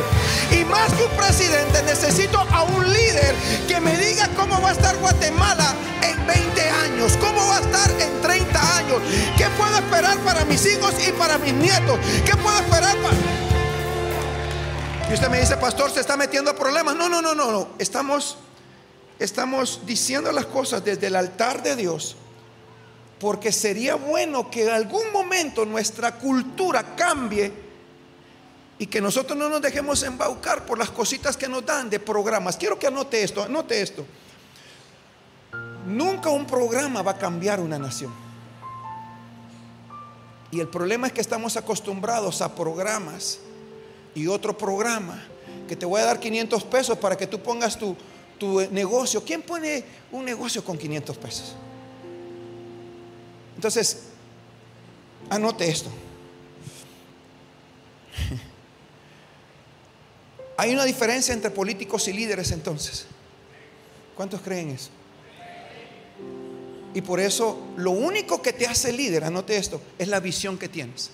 Y 0.52 0.64
más 0.64 0.92
que 0.92 1.02
un 1.02 1.10
presidente, 1.12 1.82
necesito 1.82 2.38
a 2.38 2.62
un 2.62 2.92
líder 2.92 3.34
que 3.66 3.80
me 3.80 3.96
diga 3.96 4.28
cómo 4.36 4.60
va 4.60 4.70
a 4.70 4.72
estar 4.72 4.96
Guatemala 4.96 5.75
en 6.02 6.15
20 6.26 6.61
años, 6.61 7.16
cómo 7.21 7.47
va 7.47 7.59
a 7.59 7.61
estar 7.61 7.90
en 8.00 8.21
30 8.21 8.76
años, 8.78 9.02
qué 9.37 9.47
puedo 9.56 9.76
esperar 9.76 10.18
para 10.18 10.45
mis 10.45 10.64
hijos 10.66 10.95
y 11.06 11.12
para 11.12 11.38
mis 11.38 11.52
nietos, 11.54 11.99
qué 12.25 12.37
puedo 12.37 12.56
esperar 12.59 12.97
para... 12.99 13.16
Y 15.09 15.14
usted 15.14 15.28
me 15.28 15.38
dice, 15.38 15.56
pastor, 15.56 15.90
se 15.92 16.00
está 16.00 16.16
metiendo 16.16 16.50
a 16.50 16.56
problemas. 16.56 16.97
No, 16.97 17.09
no, 17.09 17.23
no, 17.23 17.33
no, 17.33 17.52
no. 17.52 17.68
Estamos, 17.78 18.38
estamos 19.21 19.83
diciendo 19.87 20.33
las 20.33 20.47
cosas 20.47 20.85
desde 20.85 21.06
el 21.06 21.14
altar 21.14 21.62
de 21.62 21.76
Dios. 21.76 22.16
Porque 23.21 23.52
sería 23.52 23.95
bueno 23.95 24.50
que 24.50 24.64
en 24.64 24.71
algún 24.71 25.12
momento 25.12 25.64
nuestra 25.64 26.16
cultura 26.16 26.97
cambie 26.97 27.52
y 28.78 28.87
que 28.87 29.00
nosotros 29.00 29.38
no 29.38 29.49
nos 29.49 29.62
dejemos 29.62 30.02
embaucar 30.02 30.66
por 30.66 30.76
las 30.76 30.90
cositas 30.90 31.37
que 31.37 31.49
nos 31.49 31.64
dan 31.64 31.88
de 31.88 32.00
programas. 32.00 32.56
Quiero 32.56 32.76
que 32.78 32.88
anote 32.88 33.23
esto, 33.23 33.45
anote 33.45 33.80
esto. 33.80 34.04
Nunca 35.87 36.31
un 36.31 36.47
programa 36.47 37.00
va 37.02 37.12
a 37.12 37.19
cambiar 37.19 37.61
una 37.61 37.78
nación. 37.78 38.12
Y 40.50 40.59
el 40.59 40.66
problema 40.69 41.07
es 41.07 41.12
que 41.12 41.21
estamos 41.21 41.57
acostumbrados 41.57 42.43
a 42.43 42.55
programas 42.55 43.38
y 44.14 44.26
otro 44.26 44.59
programa 44.59 45.23
que 45.69 45.76
te 45.76 45.87
voy 45.87 46.00
a 46.00 46.07
dar 46.07 46.19
500 46.19 46.64
pesos 46.64 46.99
para 46.99 47.16
que 47.16 47.26
tú 47.28 47.38
pongas 47.40 47.78
tu, 47.78 47.97
tu 48.38 48.61
negocio. 48.71 49.23
¿Quién 49.25 49.43
pone 49.43 49.85
un 50.11 50.25
negocio 50.25 50.64
con 50.64 50.76
500 50.76 51.16
pesos? 51.19 51.55
Entonces, 53.55 54.05
anote 55.31 55.69
esto. 55.69 55.90
Hay 60.57 60.73
una 60.73 60.85
diferencia 60.85 61.33
entre 61.33 61.50
políticos 61.50 62.09
y 62.09 62.12
líderes 62.12 62.50
entonces. 62.50 63.07
¿Cuántos 64.16 64.40
creen 64.40 64.71
eso? 64.71 64.90
Y 66.96 67.02
por 67.02 67.20
eso 67.20 67.58
lo 67.76 67.90
único 67.90 68.40
que 68.40 68.54
te 68.54 68.66
hace 68.66 68.90
líder, 68.90 69.22
anote 69.24 69.58
esto, 69.58 69.82
es 69.98 70.08
la 70.08 70.18
visión 70.18 70.56
que 70.56 70.66
tienes. 70.66 71.10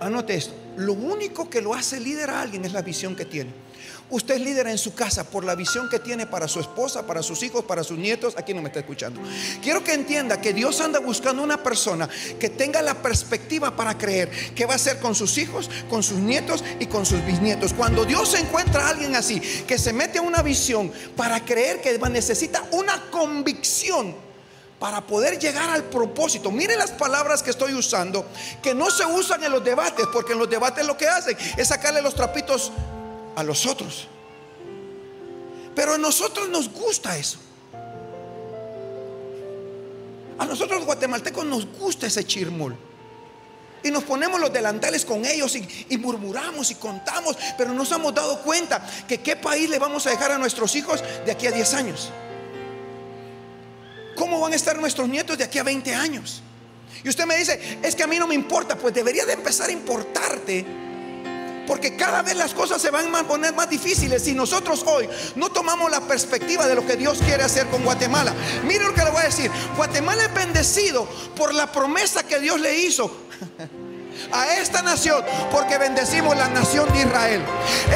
Anote 0.00 0.34
esto, 0.34 0.52
lo 0.76 0.92
único 0.92 1.48
que 1.48 1.62
lo 1.62 1.72
hace 1.72 2.00
líder 2.00 2.30
a 2.30 2.40
alguien 2.42 2.64
es 2.64 2.72
la 2.72 2.82
visión 2.82 3.14
que 3.14 3.26
tiene. 3.26 3.52
Usted 4.10 4.34
es 4.34 4.40
líder 4.40 4.66
en 4.66 4.76
su 4.76 4.92
casa 4.92 5.22
por 5.22 5.44
la 5.44 5.54
visión 5.54 5.88
que 5.88 6.00
tiene 6.00 6.26
para 6.26 6.48
su 6.48 6.58
esposa, 6.58 7.06
para 7.06 7.22
sus 7.22 7.44
hijos, 7.44 7.64
para 7.64 7.84
sus 7.84 7.96
nietos. 7.96 8.34
Aquí 8.36 8.52
no 8.52 8.60
me 8.60 8.70
está 8.70 8.80
escuchando. 8.80 9.20
Quiero 9.62 9.84
que 9.84 9.94
entienda 9.94 10.40
que 10.40 10.52
Dios 10.52 10.80
anda 10.80 10.98
buscando 10.98 11.40
una 11.40 11.62
persona 11.62 12.08
que 12.40 12.50
tenga 12.50 12.82
la 12.82 12.94
perspectiva 13.00 13.76
para 13.76 13.96
creer 13.96 14.32
qué 14.56 14.66
va 14.66 14.72
a 14.72 14.76
hacer 14.76 14.98
con 14.98 15.14
sus 15.14 15.38
hijos, 15.38 15.70
con 15.88 16.02
sus 16.02 16.18
nietos 16.18 16.64
y 16.80 16.86
con 16.86 17.06
sus 17.06 17.24
bisnietos. 17.24 17.72
Cuando 17.72 18.04
Dios 18.04 18.34
encuentra 18.34 18.86
a 18.86 18.88
alguien 18.88 19.14
así, 19.14 19.38
que 19.40 19.78
se 19.78 19.92
mete 19.92 20.18
a 20.18 20.22
una 20.22 20.42
visión 20.42 20.90
para 21.16 21.44
creer 21.44 21.80
que 21.80 21.96
necesita 22.10 22.66
una 22.72 23.10
convicción 23.12 24.23
para 24.84 25.00
poder 25.00 25.38
llegar 25.38 25.70
al 25.70 25.84
propósito. 25.84 26.50
Mire 26.50 26.76
las 26.76 26.90
palabras 26.90 27.42
que 27.42 27.48
estoy 27.48 27.72
usando, 27.72 28.26
que 28.62 28.74
no 28.74 28.90
se 28.90 29.06
usan 29.06 29.42
en 29.42 29.50
los 29.50 29.64
debates, 29.64 30.06
porque 30.12 30.34
en 30.34 30.38
los 30.38 30.50
debates 30.50 30.84
lo 30.84 30.94
que 30.94 31.08
hacen 31.08 31.38
es 31.56 31.68
sacarle 31.68 32.02
los 32.02 32.14
trapitos 32.14 32.70
a 33.34 33.42
los 33.42 33.64
otros. 33.64 34.08
Pero 35.74 35.94
a 35.94 35.96
nosotros 35.96 36.50
nos 36.50 36.70
gusta 36.70 37.16
eso. 37.16 37.38
A 40.38 40.44
nosotros 40.44 40.84
guatemaltecos 40.84 41.46
nos 41.46 41.66
gusta 41.78 42.06
ese 42.06 42.22
chirmol. 42.26 42.76
Y 43.82 43.90
nos 43.90 44.04
ponemos 44.04 44.38
los 44.38 44.52
delantales 44.52 45.06
con 45.06 45.24
ellos 45.24 45.56
y, 45.56 45.86
y, 45.88 45.96
murmuramos 45.96 46.70
y 46.70 46.74
contamos, 46.74 47.38
pero 47.56 47.72
nos 47.72 47.90
hemos 47.90 48.14
dado 48.14 48.42
cuenta 48.42 48.86
que 49.08 49.22
qué 49.22 49.34
país 49.34 49.70
le 49.70 49.78
vamos 49.78 50.06
a 50.06 50.10
dejar 50.10 50.32
a 50.32 50.36
nuestros 50.36 50.76
hijos 50.76 51.02
de 51.24 51.32
aquí 51.32 51.46
a 51.46 51.52
10 51.52 51.72
años. 51.72 52.10
¿Cómo 54.16 54.40
van 54.40 54.52
a 54.52 54.56
estar 54.56 54.78
nuestros 54.78 55.08
nietos 55.08 55.38
de 55.38 55.44
aquí 55.44 55.58
a 55.58 55.62
20 55.62 55.94
años? 55.94 56.42
Y 57.02 57.08
usted 57.08 57.26
me 57.26 57.36
dice, 57.36 57.78
es 57.82 57.94
que 57.94 58.02
a 58.02 58.06
mí 58.06 58.18
no 58.18 58.26
me 58.26 58.34
importa, 58.34 58.76
pues 58.76 58.94
debería 58.94 59.26
de 59.26 59.34
empezar 59.34 59.68
a 59.68 59.72
importarte 59.72 60.64
porque 61.66 61.96
cada 61.96 62.22
vez 62.22 62.36
las 62.36 62.54
cosas 62.54 62.80
se 62.80 62.90
van 62.90 63.14
a 63.14 63.22
poner 63.26 63.54
más 63.54 63.68
difíciles 63.68 64.22
si 64.22 64.32
nosotros 64.32 64.84
hoy 64.86 65.08
no 65.36 65.50
tomamos 65.50 65.90
la 65.90 66.00
perspectiva 66.00 66.66
de 66.66 66.74
lo 66.74 66.86
que 66.86 66.96
Dios 66.96 67.18
quiere 67.24 67.42
hacer 67.42 67.66
con 67.68 67.82
Guatemala. 67.82 68.34
Mire 68.64 68.84
lo 68.84 68.94
que 68.94 69.02
le 69.02 69.10
voy 69.10 69.22
a 69.22 69.26
decir. 69.26 69.50
Guatemala 69.76 70.24
es 70.24 70.34
bendecido 70.34 71.08
por 71.36 71.54
la 71.54 71.70
promesa 71.70 72.22
que 72.22 72.38
Dios 72.38 72.60
le 72.60 72.80
hizo 72.80 73.10
a 74.32 74.54
esta 74.56 74.82
nación 74.82 75.24
porque 75.50 75.78
bendecimos 75.78 76.36
la 76.36 76.48
nación 76.48 76.92
de 76.92 77.00
Israel. 77.00 77.42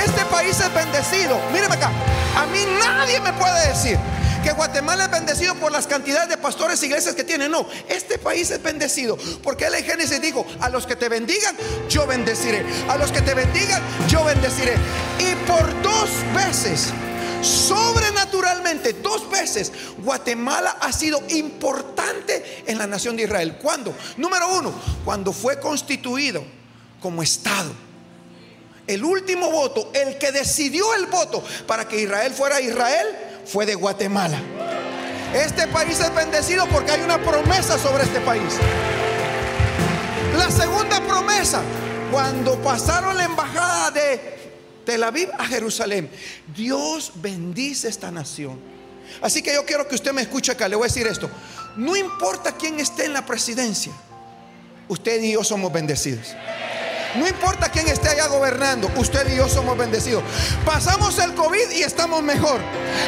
Este 0.05 0.25
país 0.27 0.59
es 0.61 0.75
bendecido. 0.75 1.39
Míreme 1.53 1.75
acá. 1.75 1.91
A 2.37 2.47
mí 2.47 2.65
nadie 2.79 3.21
me 3.21 3.33
puede 3.35 3.69
decir 3.69 3.99
Guatemala 4.53 5.05
es 5.05 5.11
bendecido 5.11 5.55
por 5.57 5.73
las 5.73 5.87
cantidades 5.87 6.29
de 6.29 6.37
pastores 6.37 6.83
e 6.83 6.87
iglesias 6.87 7.15
que 7.15 7.25
tiene. 7.25 7.49
No, 7.49 7.67
este 7.89 8.19
país 8.19 8.51
es 8.51 8.63
bendecido 8.63 9.17
porque 9.43 9.67
él 9.67 9.75
en 9.75 9.85
Génesis 9.85 10.21
dijo, 10.21 10.47
a 10.61 10.69
los 10.69 10.87
que 10.87 10.97
te 10.97 11.09
bendigan, 11.09 11.57
yo 11.89 12.07
bendeciré. 12.07 12.65
A 12.89 12.97
los 12.97 13.11
que 13.11 13.23
te 13.23 13.35
bendigan, 13.35 13.83
yo 14.09 14.25
bendeciré. 14.25 14.75
Y 15.19 15.35
por 15.47 15.83
dos 15.83 16.11
veces, 16.35 16.89
sobrenaturalmente, 17.43 18.95
dos 18.95 19.31
veces, 19.31 19.73
Guatemala 19.99 20.77
ha 20.81 20.93
sido 20.93 21.23
importante 21.29 22.65
en 22.67 22.79
la 22.79 22.87
nación 22.87 23.17
de 23.17 23.25
Israel. 23.25 23.59
¿Cuándo? 23.61 23.95
Número 24.17 24.57
uno, 24.57 24.73
cuando 25.05 25.33
fue 25.33 25.59
constituido 25.61 26.45
como 27.01 27.23
Estado. 27.23 27.73
El 28.87 29.05
último 29.05 29.51
voto, 29.51 29.91
el 29.93 30.17
que 30.17 30.33
decidió 30.33 30.95
el 30.95 31.07
voto 31.07 31.45
para 31.67 31.87
que 31.87 32.01
Israel 32.01 32.33
fuera 32.33 32.59
Israel, 32.59 33.07
fue 33.49 33.65
de 33.65 33.75
Guatemala. 33.75 34.41
Este 35.35 35.67
país 35.69 35.99
es 36.01 36.15
bendecido 36.15 36.67
porque 36.69 36.93
hay 36.93 37.01
una 37.01 37.19
promesa 37.19 37.79
sobre 37.79 38.05
este 38.05 38.21
país. 38.21 38.55
La 40.37 40.51
segunda 40.51 41.01
promesa, 41.01 41.63
cuando 42.13 42.57
pasaron 42.63 43.17
la 43.17 43.25
embajada 43.25 43.91
de 43.91 44.53
Tel 44.85 45.03
Aviv 45.03 45.31
a 45.39 45.47
Jerusalén, 45.47 46.11
Dios 46.55 47.13
bendice 47.17 47.89
esta 47.89 48.11
nación. 48.11 48.59
Así 49.23 49.43
que 49.43 49.55
yo 49.55 49.65
quiero 49.65 49.89
que 49.89 49.95
usted 49.95 50.13
me 50.13 50.23
escuche 50.23 50.53
acá, 50.53 50.69
le 50.69 50.77
voy 50.77 50.85
a 50.85 50.89
decir 50.89 51.07
esto. 51.07 51.31
No 51.77 51.97
importa 51.97 52.53
quién 52.53 52.79
esté 52.79 53.07
en 53.07 53.15
la 53.15 53.25
presidencia, 53.25 53.93
usted 54.89 55.23
y 55.23 55.33
yo 55.33 55.43
somos 55.43 55.73
bendecidos. 55.73 56.35
No 57.17 57.27
importa 57.27 57.71
quién 57.71 57.89
esté 57.89 58.11
allá 58.11 58.27
gobernando, 58.27 58.91
usted 58.97 59.33
y 59.33 59.37
yo 59.37 59.49
somos 59.49 59.79
bendecidos. 59.79 60.23
Pasamos 60.65 61.19
el 61.19 61.35
COVID 61.35 61.71
y 61.71 61.83
estamos 61.83 62.23
mejor. 62.23 62.61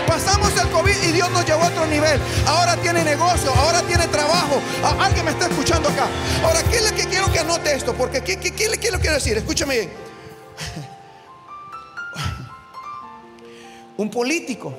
Pasamos 0.07 0.50
el 0.59 0.69
COVID 0.71 0.97
y 1.09 1.12
Dios 1.12 1.30
nos 1.30 1.45
llevó 1.45 1.64
a 1.64 1.69
otro 1.69 1.87
nivel. 1.87 2.19
Ahora 2.47 2.76
tiene 2.76 3.04
negocio, 3.04 3.52
ahora 3.54 3.83
tiene 3.83 4.09
trabajo. 4.09 4.61
Alguien 4.99 5.25
me 5.26 5.33
está 5.33 5.47
escuchando 5.47 5.88
acá. 5.90 6.07
Ahora, 6.42 6.62
¿qué 6.62 6.78
es 6.78 6.90
lo 6.90 6.97
que 6.97 7.04
quiero 7.07 7.30
que 7.30 7.40
anote 7.40 7.75
esto? 7.75 7.95
Porque 7.95 8.23
¿qué, 8.23 8.38
qué, 8.38 8.52
qué 8.52 8.90
lo 8.90 8.99
quiero 8.99 9.16
decir? 9.16 9.37
Escúchame 9.37 9.75
bien. 9.76 9.92
Un 13.99 14.11
político 14.11 14.73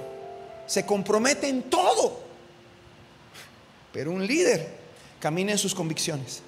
se 0.65 0.83
compromete 0.83 1.47
en 1.47 1.69
todo, 1.69 2.21
pero 3.93 4.11
un 4.11 4.25
líder 4.25 4.79
camina 5.19 5.51
en 5.51 5.59
sus 5.59 5.75
convicciones 5.75 6.41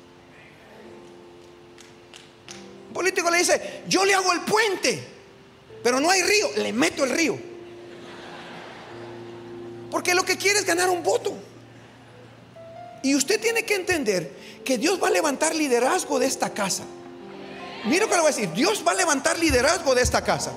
político 2.94 3.30
le 3.30 3.40
dice, 3.40 3.84
yo 3.88 4.06
le 4.06 4.14
hago 4.14 4.32
el 4.32 4.42
puente, 4.42 5.04
pero 5.84 6.00
no 6.00 6.10
hay 6.10 6.22
río, 6.22 6.50
le 6.58 6.72
meto 6.72 7.04
el 7.04 7.10
río. 7.10 7.38
Porque 9.92 10.16
lo 10.16 10.24
que 10.24 10.38
quiere 10.38 10.60
es 10.60 10.66
ganar 10.66 10.90
un 10.90 11.04
voto. 11.04 11.34
Y 13.04 13.16
usted 13.16 13.40
tiene 13.40 13.64
que 13.64 13.76
entender 13.76 14.32
que 14.64 14.78
Dios 14.78 15.02
va 15.02 15.10
a 15.10 15.12
levantar 15.12 15.54
liderazgo 15.54 16.20
de 16.20 16.26
esta 16.26 16.54
casa. 16.54 16.84
Mira 17.86 18.06
lo 18.06 18.10
que 18.10 18.16
le 18.16 18.22
voy 18.22 18.32
a 18.32 18.36
decir, 18.36 18.52
Dios 18.54 18.84
va 18.88 18.94
a 18.94 18.96
levantar 18.96 19.38
liderazgo 19.38 19.94
de 19.94 20.02
esta 20.02 20.24
casa. 20.24 20.54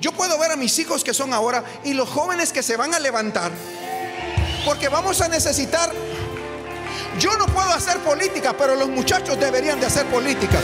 Yo 0.00 0.12
puedo 0.12 0.38
ver 0.38 0.52
a 0.52 0.56
mis 0.56 0.78
hijos 0.78 1.02
que 1.02 1.12
son 1.12 1.32
ahora 1.32 1.64
y 1.82 1.94
los 1.94 2.08
jóvenes 2.08 2.52
que 2.52 2.62
se 2.62 2.76
van 2.76 2.94
a 2.94 3.00
levantar. 3.00 3.50
Porque 4.64 4.88
vamos 4.88 5.20
a 5.20 5.28
necesitar 5.28 5.92
yo 7.18 7.36
no 7.36 7.46
puedo 7.46 7.72
hacer 7.72 7.98
política, 7.98 8.54
pero 8.56 8.74
los 8.74 8.88
muchachos 8.88 9.38
deberían 9.38 9.80
de 9.80 9.86
hacer 9.86 10.06
política. 10.06 10.58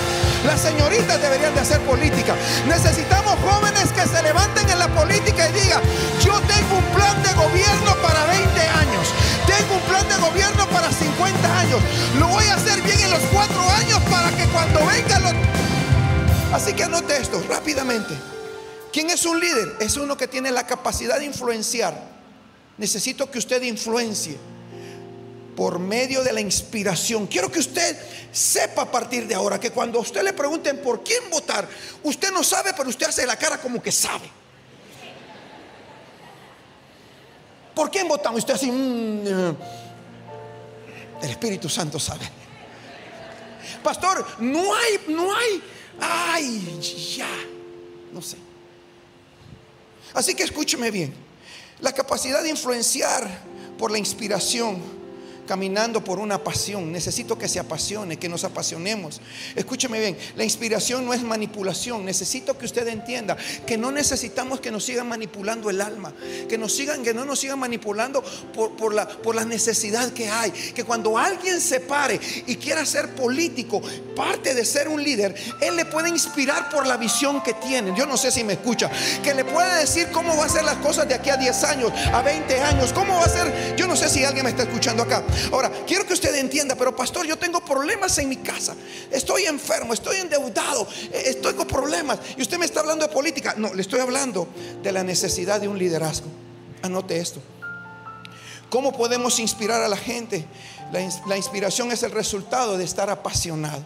Las 0.46 0.60
señoritas 0.60 1.20
deberían 1.20 1.54
de 1.54 1.60
hacer 1.60 1.80
política. 1.82 2.34
Necesitamos 2.66 3.38
jóvenes 3.40 3.92
que 3.92 4.06
se 4.06 4.22
levanten 4.22 4.68
en 4.68 4.78
la 4.78 4.88
política 4.88 5.48
y 5.48 5.52
digan, 5.52 5.82
yo 6.22 6.40
tengo 6.40 6.78
un 6.78 6.84
plan 6.94 7.22
de 7.22 7.32
gobierno 7.34 7.94
para 8.02 8.24
20 8.26 8.60
años 8.60 9.08
Tengo 9.46 9.74
un 9.74 9.82
plan 9.82 10.08
de 10.08 10.16
gobierno 10.16 10.66
para 10.68 10.90
50 10.90 11.60
años. 11.60 11.80
Lo 12.18 12.28
voy 12.28 12.44
a 12.46 12.54
hacer 12.54 12.80
bien 12.82 13.00
en 13.00 13.10
los 13.10 13.22
cuatro 13.32 13.60
años 13.70 14.00
para 14.10 14.30
que 14.36 14.44
cuando 14.46 14.80
venga 14.86 15.18
los... 15.20 15.32
Así 16.52 16.72
que 16.72 16.84
anote 16.84 17.16
esto 17.16 17.42
rápidamente. 17.48 18.14
¿Quién 18.92 19.10
es 19.10 19.24
un 19.24 19.38
líder? 19.38 19.76
Es 19.80 19.96
uno 19.96 20.16
que 20.16 20.26
tiene 20.26 20.50
la 20.50 20.66
capacidad 20.66 21.18
de 21.18 21.24
influenciar. 21.24 21.94
Necesito 22.76 23.30
que 23.30 23.38
usted 23.38 23.62
influencie 23.62 24.38
por 25.60 25.78
medio 25.78 26.24
de 26.24 26.32
la 26.32 26.40
inspiración. 26.40 27.26
Quiero 27.26 27.52
que 27.52 27.58
usted 27.58 27.94
sepa 28.32 28.80
a 28.80 28.90
partir 28.90 29.26
de 29.26 29.34
ahora 29.34 29.60
que 29.60 29.70
cuando 29.70 29.98
a 29.98 30.00
usted 30.00 30.22
le 30.22 30.32
pregunten 30.32 30.80
por 30.80 31.04
quién 31.04 31.28
votar, 31.28 31.68
usted 32.02 32.32
no 32.32 32.42
sabe, 32.42 32.72
pero 32.74 32.88
usted 32.88 33.06
hace 33.06 33.26
la 33.26 33.36
cara 33.36 33.60
como 33.60 33.82
que 33.82 33.92
sabe. 33.92 34.30
¿Por 37.74 37.90
quién 37.90 38.08
votamos? 38.08 38.38
Usted 38.38 38.54
así, 38.54 38.72
mm, 38.72 39.26
eh, 39.26 39.54
el 41.24 41.30
Espíritu 41.30 41.68
Santo 41.68 42.00
sabe. 42.00 42.26
Pastor, 43.84 44.26
no 44.38 44.74
hay, 44.74 45.00
no 45.08 45.36
hay, 45.36 45.62
ay, 46.00 46.80
ya, 47.18 47.28
no 48.14 48.22
sé. 48.22 48.38
Así 50.14 50.34
que 50.34 50.42
escúcheme 50.44 50.90
bien, 50.90 51.14
la 51.80 51.92
capacidad 51.92 52.42
de 52.42 52.48
influenciar 52.48 53.28
por 53.76 53.90
la 53.90 53.98
inspiración 53.98 54.99
caminando 55.46 56.02
por 56.02 56.18
una 56.18 56.42
pasión. 56.42 56.92
Necesito 56.92 57.38
que 57.38 57.48
se 57.48 57.58
apasione, 57.58 58.16
que 58.16 58.28
nos 58.28 58.44
apasionemos. 58.44 59.20
Escúcheme 59.56 60.00
bien, 60.00 60.16
la 60.36 60.44
inspiración 60.44 61.04
no 61.04 61.14
es 61.14 61.22
manipulación. 61.22 62.04
Necesito 62.04 62.56
que 62.56 62.66
usted 62.66 62.86
entienda 62.88 63.36
que 63.66 63.76
no 63.76 63.90
necesitamos 63.90 64.60
que 64.60 64.70
nos 64.70 64.84
sigan 64.84 65.08
manipulando 65.08 65.70
el 65.70 65.80
alma, 65.80 66.12
que 66.48 66.58
nos 66.58 66.72
sigan, 66.74 67.02
que 67.02 67.14
no 67.14 67.24
nos 67.24 67.40
sigan 67.40 67.58
manipulando 67.58 68.22
por, 68.54 68.76
por, 68.76 68.94
la, 68.94 69.08
por 69.08 69.34
la 69.34 69.44
necesidad 69.44 70.12
que 70.12 70.28
hay. 70.28 70.50
Que 70.50 70.84
cuando 70.84 71.18
alguien 71.18 71.60
se 71.60 71.80
pare 71.80 72.20
y 72.46 72.56
quiera 72.56 72.84
ser 72.84 73.14
político, 73.14 73.82
parte 74.14 74.54
de 74.54 74.64
ser 74.64 74.88
un 74.88 75.02
líder, 75.02 75.34
él 75.60 75.76
le 75.76 75.84
puede 75.84 76.08
inspirar 76.08 76.70
por 76.70 76.86
la 76.86 76.96
visión 76.96 77.42
que 77.42 77.54
tiene. 77.54 77.92
Yo 77.96 78.06
no 78.06 78.16
sé 78.16 78.30
si 78.30 78.44
me 78.44 78.54
escucha, 78.54 78.90
que 79.22 79.34
le 79.34 79.44
puede 79.44 79.80
decir 79.80 80.08
cómo 80.12 80.36
va 80.36 80.46
a 80.46 80.48
ser 80.48 80.64
las 80.64 80.76
cosas 80.76 81.08
de 81.08 81.14
aquí 81.14 81.30
a 81.30 81.36
10 81.36 81.64
años, 81.64 81.92
a 82.12 82.22
20 82.22 82.60
años, 82.60 82.92
cómo 82.92 83.14
va 83.14 83.24
a 83.24 83.28
ser. 83.28 83.76
Yo 83.76 83.86
no 83.86 83.96
sé 83.96 84.08
si 84.08 84.24
alguien 84.24 84.44
me 84.44 84.50
está 84.50 84.62
escuchando 84.62 85.02
acá. 85.02 85.22
Ahora, 85.52 85.70
quiero 85.86 86.06
que 86.06 86.12
usted 86.12 86.34
entienda, 86.34 86.74
pero 86.74 86.94
pastor, 86.94 87.26
yo 87.26 87.36
tengo 87.38 87.64
problemas 87.64 88.16
en 88.18 88.28
mi 88.28 88.36
casa. 88.36 88.74
Estoy 89.10 89.44
enfermo, 89.44 89.92
estoy 89.92 90.16
endeudado, 90.16 90.86
eh, 91.12 91.22
estoy 91.26 91.54
con 91.54 91.66
problemas. 91.66 92.18
Y 92.36 92.42
usted 92.42 92.58
me 92.58 92.66
está 92.66 92.80
hablando 92.80 93.06
de 93.06 93.12
política. 93.12 93.54
No, 93.56 93.72
le 93.74 93.82
estoy 93.82 94.00
hablando 94.00 94.48
de 94.82 94.92
la 94.92 95.02
necesidad 95.02 95.60
de 95.60 95.68
un 95.68 95.78
liderazgo. 95.78 96.26
Anote 96.82 97.18
esto. 97.18 97.40
¿Cómo 98.70 98.92
podemos 98.92 99.40
inspirar 99.40 99.82
a 99.82 99.88
la 99.88 99.96
gente? 99.96 100.46
La, 100.92 101.36
inspiración 101.36 101.90
es 101.90 102.02
el 102.04 102.12
resultado 102.12 102.78
de 102.78 102.84
estar 102.84 103.10
apasionado. 103.10 103.84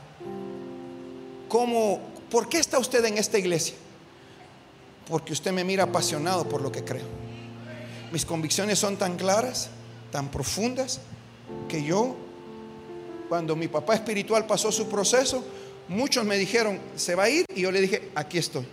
¿Cómo, 1.48 2.00
¿Por 2.30 2.48
qué 2.48 2.58
está 2.58 2.78
usted 2.78 3.04
en 3.04 3.16
esta 3.16 3.38
iglesia? 3.38 3.74
Porque 5.08 5.32
usted 5.32 5.52
me 5.52 5.64
mira 5.64 5.84
apasionado 5.84 6.48
por 6.48 6.60
lo 6.60 6.70
que 6.70 6.84
creo. 6.84 7.06
Mis 8.12 8.24
convicciones 8.24 8.78
son 8.78 8.96
tan 8.96 9.16
claras, 9.16 9.68
tan 10.12 10.30
profundas, 10.30 11.00
que 11.68 11.82
yo, 11.82 12.16
cuando 13.28 13.56
mi 13.56 13.68
papá 13.68 13.94
espiritual 13.94 14.46
pasó 14.46 14.70
su 14.70 14.88
proceso, 14.88 15.44
muchos 15.88 16.24
me 16.24 16.36
dijeron, 16.36 16.78
se 16.96 17.14
va 17.14 17.24
a 17.24 17.30
ir, 17.30 17.44
y 17.54 17.62
yo 17.62 17.70
le 17.70 17.80
dije, 17.80 18.10
aquí 18.14 18.38
estoy, 18.38 18.66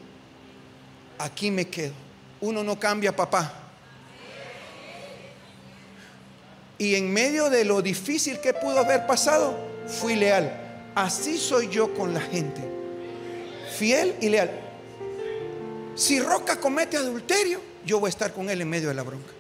aquí 1.18 1.52
me 1.52 1.68
quedo. 1.68 1.94
Uno 2.42 2.64
no 2.64 2.80
cambia, 2.80 3.16
papá. 3.16 3.54
Y 6.78 6.96
en 6.96 7.14
medio 7.14 7.50
de 7.50 7.64
lo 7.64 7.82
difícil 7.82 8.40
que 8.40 8.54
pudo 8.54 8.80
haber 8.80 9.06
pasado, 9.06 9.56
fui 9.86 10.16
leal. 10.16 10.92
Así 10.96 11.38
soy 11.38 11.70
yo 11.70 11.94
con 11.94 12.14
la 12.14 12.22
gente. 12.22 12.62
Fiel 13.78 14.16
y 14.20 14.30
leal. 14.30 14.50
Si 15.96 16.20
Roca 16.20 16.60
comete 16.60 16.98
adulterio, 16.98 17.62
yo 17.86 18.00
voy 18.00 18.08
a 18.08 18.10
estar 18.10 18.34
con 18.34 18.50
él 18.50 18.62
en 18.62 18.70
medio 18.70 18.90
de 18.90 18.96
la 18.96 19.04
bronca. 19.04 19.32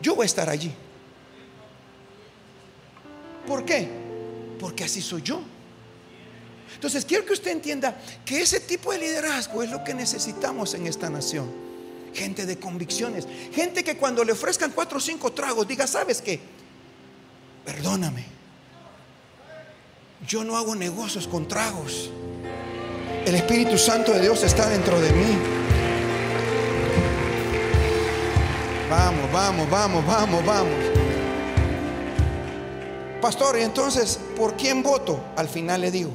Yo 0.00 0.14
voy 0.14 0.24
a 0.24 0.26
estar 0.26 0.48
allí. 0.48 0.72
¿Por 3.46 3.64
qué? 3.64 3.88
Porque 4.58 4.84
así 4.84 5.00
soy 5.00 5.22
yo. 5.22 5.42
Entonces 6.74 7.04
quiero 7.04 7.24
que 7.24 7.32
usted 7.32 7.50
entienda 7.50 7.96
que 8.24 8.40
ese 8.40 8.60
tipo 8.60 8.92
de 8.92 8.98
liderazgo 8.98 9.62
es 9.62 9.70
lo 9.70 9.84
que 9.84 9.94
necesitamos 9.94 10.74
en 10.74 10.86
esta 10.86 11.10
nación. 11.10 11.50
Gente 12.14 12.44
de 12.46 12.58
convicciones. 12.58 13.26
Gente 13.52 13.84
que 13.84 13.96
cuando 13.96 14.24
le 14.24 14.32
ofrezcan 14.32 14.72
cuatro 14.72 14.98
o 14.98 15.00
cinco 15.00 15.32
tragos 15.32 15.66
diga, 15.66 15.86
¿sabes 15.86 16.20
qué? 16.20 16.40
Perdóname. 17.64 18.24
Yo 20.26 20.44
no 20.44 20.56
hago 20.56 20.74
negocios 20.74 21.26
con 21.26 21.48
tragos. 21.48 22.10
El 23.24 23.34
Espíritu 23.34 23.78
Santo 23.78 24.12
de 24.12 24.20
Dios 24.20 24.42
está 24.42 24.68
dentro 24.68 25.00
de 25.00 25.12
mí. 25.12 25.38
Vamos, 28.90 29.32
vamos, 29.32 29.70
vamos, 29.70 30.06
vamos, 30.06 30.44
vamos. 30.44 30.91
Pastor, 33.22 33.56
y 33.56 33.62
entonces, 33.62 34.18
¿por 34.36 34.56
quién 34.56 34.82
voto? 34.82 35.22
Al 35.36 35.48
final 35.48 35.80
le 35.80 35.92
digo. 35.92 36.10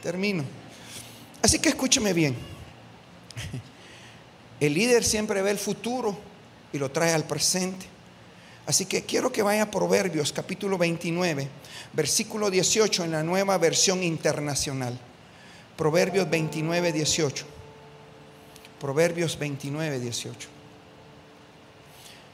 Termino. 0.00 0.44
Así 1.42 1.58
que 1.58 1.70
escúcheme 1.70 2.12
bien. 2.12 2.36
El 4.60 4.72
líder 4.72 5.02
siempre 5.02 5.42
ve 5.42 5.50
el 5.50 5.58
futuro 5.58 6.16
y 6.72 6.78
lo 6.78 6.92
trae 6.92 7.12
al 7.12 7.24
presente. 7.24 7.86
Así 8.66 8.86
que 8.86 9.04
quiero 9.04 9.32
que 9.32 9.42
vaya 9.42 9.64
a 9.64 9.70
Proverbios 9.70 10.32
capítulo 10.32 10.78
29, 10.78 11.48
versículo 11.92 12.50
18 12.50 13.04
en 13.04 13.10
la 13.10 13.24
nueva 13.24 13.58
versión 13.58 14.04
internacional. 14.04 14.96
Proverbios 15.76 16.30
29, 16.30 16.92
18. 16.92 17.46
Proverbios 18.78 19.36
29, 19.36 19.98
18. 19.98 20.59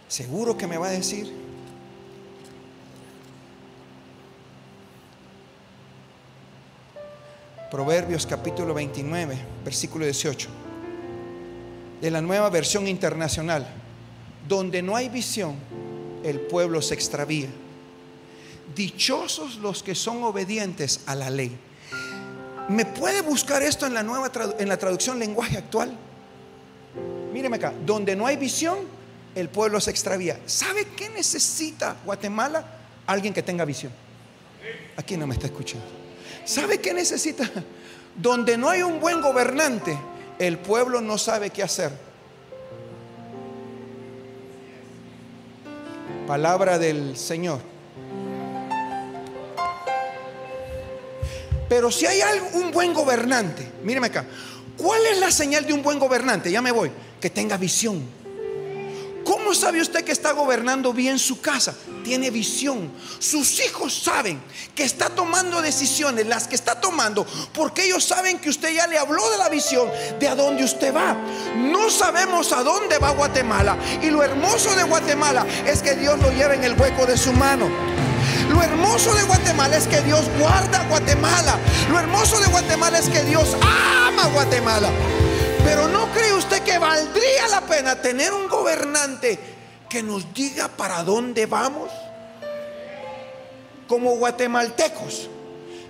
Seguro 0.09 0.57
que 0.57 0.67
me 0.67 0.79
va 0.79 0.89
a 0.89 0.93
decir. 0.93 1.33
Proverbios 7.71 8.25
capítulo 8.27 8.73
29, 8.75 9.37
versículo 9.65 10.05
18. 10.05 10.49
De 12.01 12.11
la 12.11 12.21
nueva 12.21 12.49
versión 12.51 12.87
internacional. 12.87 13.67
Donde 14.49 14.81
no 14.81 14.95
hay 14.95 15.09
visión, 15.09 15.57
el 16.23 16.39
pueblo 16.41 16.81
se 16.81 16.95
extravía. 16.95 17.49
Dichosos 18.77 19.57
los 19.57 19.83
que 19.83 19.97
son 19.97 20.23
obedientes 20.23 21.01
a 21.07 21.17
la 21.17 21.31
ley. 21.31 21.59
¿Me 22.69 22.85
puede 22.85 23.23
buscar 23.23 23.63
esto 23.63 23.87
en 23.87 23.95
la 23.95 24.05
nueva 24.05 24.31
en 24.59 24.69
la 24.69 24.77
traducción 24.77 25.19
lenguaje 25.19 25.59
actual? 25.59 25.97
Míreme 27.33 27.57
acá, 27.57 27.73
donde 27.85 28.15
no 28.15 28.27
hay 28.27 28.37
visión, 28.37 28.79
el 29.37 29.51
pueblo 29.51 29.81
se 29.81 29.91
extravía. 29.91 30.41
¿Sabe 30.47 30.87
qué 30.97 31.11
necesita 31.11 31.97
Guatemala? 32.05 32.65
Alguien 33.07 33.35
que 33.35 33.43
tenga 33.43 33.65
visión. 33.67 33.93
Aquí 34.97 35.17
no 35.17 35.27
me 35.27 35.35
está 35.35 35.47
escuchando. 35.47 35.87
¿Sabe 36.45 36.81
qué 36.81 36.95
necesita? 36.95 37.49
Donde 38.17 38.57
no 38.57 38.71
hay 38.71 38.81
un 38.83 38.99
buen 38.99 39.21
gobernante, 39.21 39.97
el 40.39 40.59
pueblo 40.59 41.03
no 41.03 41.19
sabe 41.19 41.51
qué 41.51 41.63
hacer. 41.63 41.93
Palabra 46.27 46.79
del 46.79 47.15
Señor. 47.17 47.61
Pero 51.69 51.91
si 51.91 52.07
hay 52.07 52.23
un 52.55 52.71
buen 52.71 52.95
gobernante, 52.95 53.71
míreme 53.85 54.07
acá, 54.07 54.25
¿cuál 54.79 55.05
es 55.13 55.19
la 55.19 55.31
señal 55.31 55.67
de 55.67 55.75
un 55.75 55.83
buen 55.83 55.99
gobernante? 55.99 56.51
Ya 56.51 56.63
me 56.63 56.71
voy, 56.71 56.91
que 57.21 57.29
tenga 57.29 57.59
visión. 57.59 58.26
¿Cómo 59.27 59.55
sabe 59.55 59.81
usted 59.81 60.05
que 60.05 60.13
está 60.13 60.31
gobernando 60.31 60.93
bien 60.93 61.19
su 61.19 61.41
casa? 61.41 61.75
Tiene 62.05 62.31
visión. 62.31 62.93
Sus 63.19 63.59
hijos 63.59 63.93
saben 63.93 64.41
que 64.73 64.85
está 64.85 65.09
tomando 65.09 65.61
decisiones, 65.61 66.29
las 66.29 66.47
que 66.47 66.55
está 66.55 66.81
tomando, 66.81 67.27
porque 67.53 67.87
ellos 67.87 68.05
saben 68.05 68.39
que 68.39 68.51
usted 68.51 68.73
ya 68.73 68.87
le 68.87 68.97
habló 68.97 69.29
de 69.31 69.39
la 69.39 69.49
visión, 69.49 69.91
de 70.21 70.29
a 70.29 70.37
dónde 70.37 70.63
usted 70.63 70.95
va. 70.95 71.17
No 71.57 71.91
sabemos 71.91 72.53
a 72.53 72.63
dónde 72.63 72.99
va 72.99 73.11
Guatemala. 73.11 73.77
Y 74.01 74.11
lo 74.11 74.23
hermoso 74.23 74.77
de 74.77 74.85
Guatemala 74.85 75.45
es 75.67 75.83
que 75.83 75.97
Dios 75.97 76.21
lo 76.21 76.31
lleva 76.31 76.55
en 76.55 76.63
el 76.63 76.81
hueco 76.81 77.05
de 77.05 77.19
su 77.19 77.33
mano. 77.33 77.69
Lo 78.49 78.63
hermoso 78.63 79.13
de 79.13 79.25
Guatemala 79.25 79.77
es 79.77 79.89
que 79.89 80.03
Dios 80.03 80.25
guarda 80.39 80.87
Guatemala. 80.89 81.59
Lo 81.91 81.99
hermoso 81.99 82.39
de 82.39 82.47
Guatemala 82.47 82.99
es 82.99 83.09
que 83.09 83.25
Dios 83.25 83.57
ama 83.61 84.29
Guatemala. 84.29 84.89
Pero 85.67 85.89
¿no 85.89 86.13
cree 86.13 86.33
usted 86.33 86.63
que 86.63 86.79
valdría 86.79 87.49
la 87.49 87.61
pena 87.61 88.01
tener 88.01 88.33
un 88.33 88.47
gobernante 88.47 89.37
que 89.89 90.01
nos 90.01 90.33
diga 90.33 90.69
para 90.69 91.03
dónde 91.03 91.47
vamos? 91.47 91.91
Como 93.89 94.15
guatemaltecos, 94.15 95.29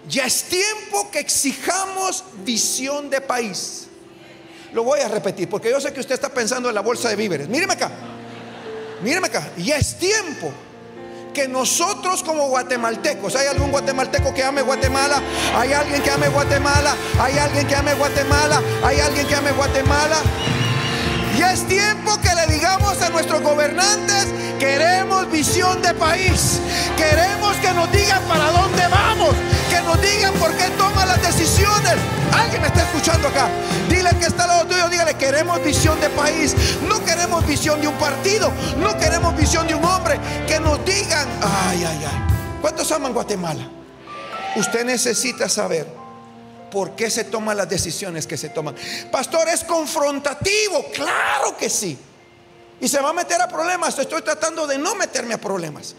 ya 0.08 0.24
es 0.24 0.44
tiempo 0.44 1.10
que 1.10 1.18
exijamos 1.18 2.24
visión 2.36 3.10
de 3.10 3.20
país. 3.20 3.88
Lo 4.72 4.82
voy 4.82 5.00
a 5.00 5.08
repetir 5.08 5.46
porque 5.50 5.68
yo 5.68 5.78
sé 5.78 5.92
que 5.92 6.00
usted 6.00 6.14
está 6.14 6.30
pensando 6.30 6.70
en 6.70 6.74
la 6.74 6.80
bolsa 6.80 7.10
de 7.10 7.16
víveres. 7.16 7.46
Míreme 7.46 7.74
acá. 7.74 7.90
Míreme 9.02 9.26
acá. 9.26 9.50
Ya 9.58 9.76
es 9.76 9.98
tiempo 9.98 10.50
que 11.36 11.46
nosotros 11.46 12.22
como 12.22 12.48
guatemaltecos, 12.48 13.36
¿hay 13.36 13.46
algún 13.48 13.70
guatemalteco 13.70 14.32
que 14.32 14.42
ame 14.42 14.62
Guatemala? 14.62 15.20
¿Hay 15.54 15.70
alguien 15.74 16.00
que 16.00 16.10
ame 16.10 16.28
Guatemala? 16.28 16.96
¿Hay 17.20 17.36
alguien 17.36 17.66
que 17.66 17.76
ame 17.76 17.92
Guatemala? 17.92 18.62
¿Hay 18.82 19.00
alguien 19.00 19.26
que 19.26 19.34
ame 19.34 19.52
Guatemala? 19.52 20.16
Ya 21.38 21.52
es 21.52 21.68
tiempo 21.68 22.18
que 22.22 22.34
le 22.34 22.54
digamos 22.54 23.02
a 23.02 23.10
nuestros 23.10 23.42
gobernantes, 23.42 24.28
queremos 24.58 25.30
visión 25.30 25.82
de 25.82 25.92
país, 25.92 26.58
queremos 26.96 27.54
que 27.58 27.70
nos 27.74 27.92
digan 27.92 28.22
para 28.22 28.50
dónde 28.52 28.88
vamos, 28.88 29.34
que 29.68 29.82
nos 29.82 30.00
digan 30.00 30.32
por 30.40 30.50
qué 30.56 30.70
toman 30.78 31.06
las 31.06 31.20
decisiones. 31.20 31.96
Alguien 32.32 32.62
me 32.62 32.68
está 32.68 32.80
escuchando 32.80 33.28
acá. 33.28 33.46
Dile 33.90 34.08
que 34.18 34.24
está 34.24 34.44
al 34.44 34.62
queremos 35.14 35.62
visión 35.62 36.00
de 36.00 36.10
país, 36.10 36.54
no 36.88 37.04
queremos 37.04 37.46
visión 37.46 37.80
de 37.80 37.88
un 37.88 37.94
partido, 37.96 38.52
no 38.78 38.96
queremos 38.98 39.36
visión 39.36 39.66
de 39.66 39.74
un 39.74 39.84
hombre, 39.84 40.18
que 40.46 40.60
nos 40.60 40.84
digan, 40.84 41.28
ay, 41.40 41.84
ay, 41.84 42.04
ay. 42.04 42.58
¿Cuántos 42.60 42.90
aman 42.92 43.12
Guatemala? 43.12 43.70
Usted 44.56 44.84
necesita 44.84 45.48
saber 45.48 45.86
por 46.70 46.96
qué 46.96 47.10
se 47.10 47.24
toman 47.24 47.56
las 47.56 47.68
decisiones 47.68 48.26
que 48.26 48.36
se 48.36 48.48
toman. 48.48 48.74
Pastor, 49.10 49.48
es 49.48 49.64
confrontativo, 49.64 50.86
claro 50.92 51.56
que 51.56 51.70
sí. 51.70 51.98
Y 52.80 52.88
se 52.88 53.00
va 53.00 53.10
a 53.10 53.12
meter 53.12 53.40
a 53.40 53.48
problemas. 53.48 53.98
Estoy 53.98 54.22
tratando 54.22 54.66
de 54.66 54.78
no 54.78 54.94
meterme 54.94 55.34
a 55.34 55.40
problemas. 55.40 55.94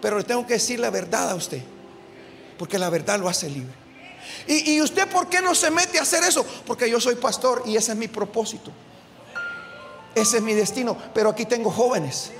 Pero 0.00 0.18
le 0.18 0.24
tengo 0.24 0.46
que 0.46 0.54
decir 0.54 0.78
la 0.80 0.90
verdad 0.90 1.30
a 1.30 1.34
usted. 1.34 1.62
Porque 2.58 2.78
la 2.78 2.90
verdad 2.90 3.18
lo 3.18 3.28
hace 3.28 3.48
libre. 3.48 3.83
¿Y, 4.46 4.80
usted 4.80 5.08
por 5.08 5.28
qué 5.28 5.40
no 5.40 5.54
se 5.54 5.70
mete 5.70 5.98
a 5.98 6.02
hacer 6.02 6.22
eso? 6.24 6.44
Porque 6.66 6.88
yo 6.88 7.00
soy 7.00 7.14
pastor 7.14 7.62
y 7.66 7.76
ese 7.76 7.92
es 7.92 7.98
mi 7.98 8.08
propósito. 8.08 8.70
Ese 10.14 10.36
es 10.36 10.42
mi 10.42 10.54
destino. 10.54 10.96
Pero 11.14 11.30
aquí 11.30 11.46
tengo 11.46 11.70
jóvenes. 11.70 12.30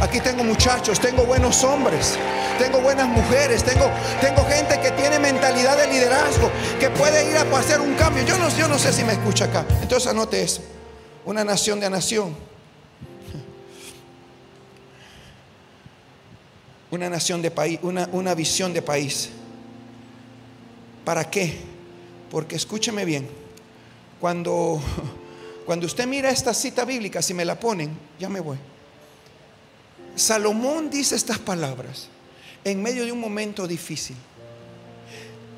Aquí 0.00 0.20
tengo 0.20 0.44
muchachos, 0.44 1.00
tengo 1.00 1.24
buenos 1.24 1.64
hombres, 1.64 2.16
tengo 2.56 2.80
buenas 2.80 3.08
mujeres, 3.08 3.64
tengo, 3.64 3.90
tengo 4.20 4.44
gente 4.44 4.80
que 4.80 4.92
tiene 4.92 5.18
mentalidad 5.18 5.76
de 5.76 5.88
liderazgo, 5.88 6.52
que 6.78 6.88
puede 6.90 7.28
ir 7.28 7.36
a 7.36 7.42
hacer 7.58 7.80
un 7.80 7.94
cambio. 7.94 8.24
Yo 8.24 8.38
no, 8.38 8.48
yo 8.56 8.68
no 8.68 8.78
sé 8.78 8.92
si 8.92 9.02
me 9.02 9.14
escucha 9.14 9.46
acá. 9.46 9.66
Entonces 9.82 10.08
anote 10.08 10.40
eso. 10.40 10.62
Una 11.24 11.44
nación 11.44 11.80
de 11.80 11.90
nación. 11.90 12.36
Una 16.90 17.10
nación 17.10 17.42
de 17.42 17.50
país, 17.50 17.80
una, 17.82 18.08
una 18.12 18.34
visión 18.34 18.72
de 18.72 18.82
país. 18.82 19.30
¿Para 21.08 21.30
qué? 21.30 21.56
Porque 22.30 22.56
escúcheme 22.56 23.06
bien. 23.06 23.26
Cuando, 24.20 24.78
cuando 25.64 25.86
usted 25.86 26.06
mira 26.06 26.28
esta 26.28 26.52
cita 26.52 26.84
bíblica, 26.84 27.22
si 27.22 27.32
me 27.32 27.46
la 27.46 27.58
ponen, 27.58 27.96
ya 28.20 28.28
me 28.28 28.40
voy. 28.40 28.58
Salomón 30.16 30.90
dice 30.90 31.16
estas 31.16 31.38
palabras 31.38 32.08
en 32.62 32.82
medio 32.82 33.06
de 33.06 33.12
un 33.12 33.20
momento 33.20 33.66
difícil. 33.66 34.16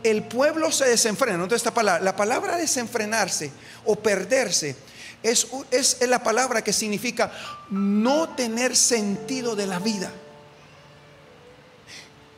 El 0.05 0.23
pueblo 0.23 0.71
se 0.71 0.85
desenfrena. 0.85 1.37
¿no? 1.37 1.53
esta 1.53 1.75
palabra, 1.75 2.01
la 2.01 2.15
palabra 2.15 2.57
desenfrenarse 2.57 3.51
o 3.87 3.97
perderse 3.97 4.77
es, 5.21 5.49
es 5.73 6.01
la 6.09 6.23
palabra 6.23 6.63
que 6.63 6.73
significa 6.73 7.33
no 7.71 8.37
tener 8.37 8.77
sentido 8.77 9.57
de 9.57 9.67
la 9.67 9.81
vida. 9.81 10.13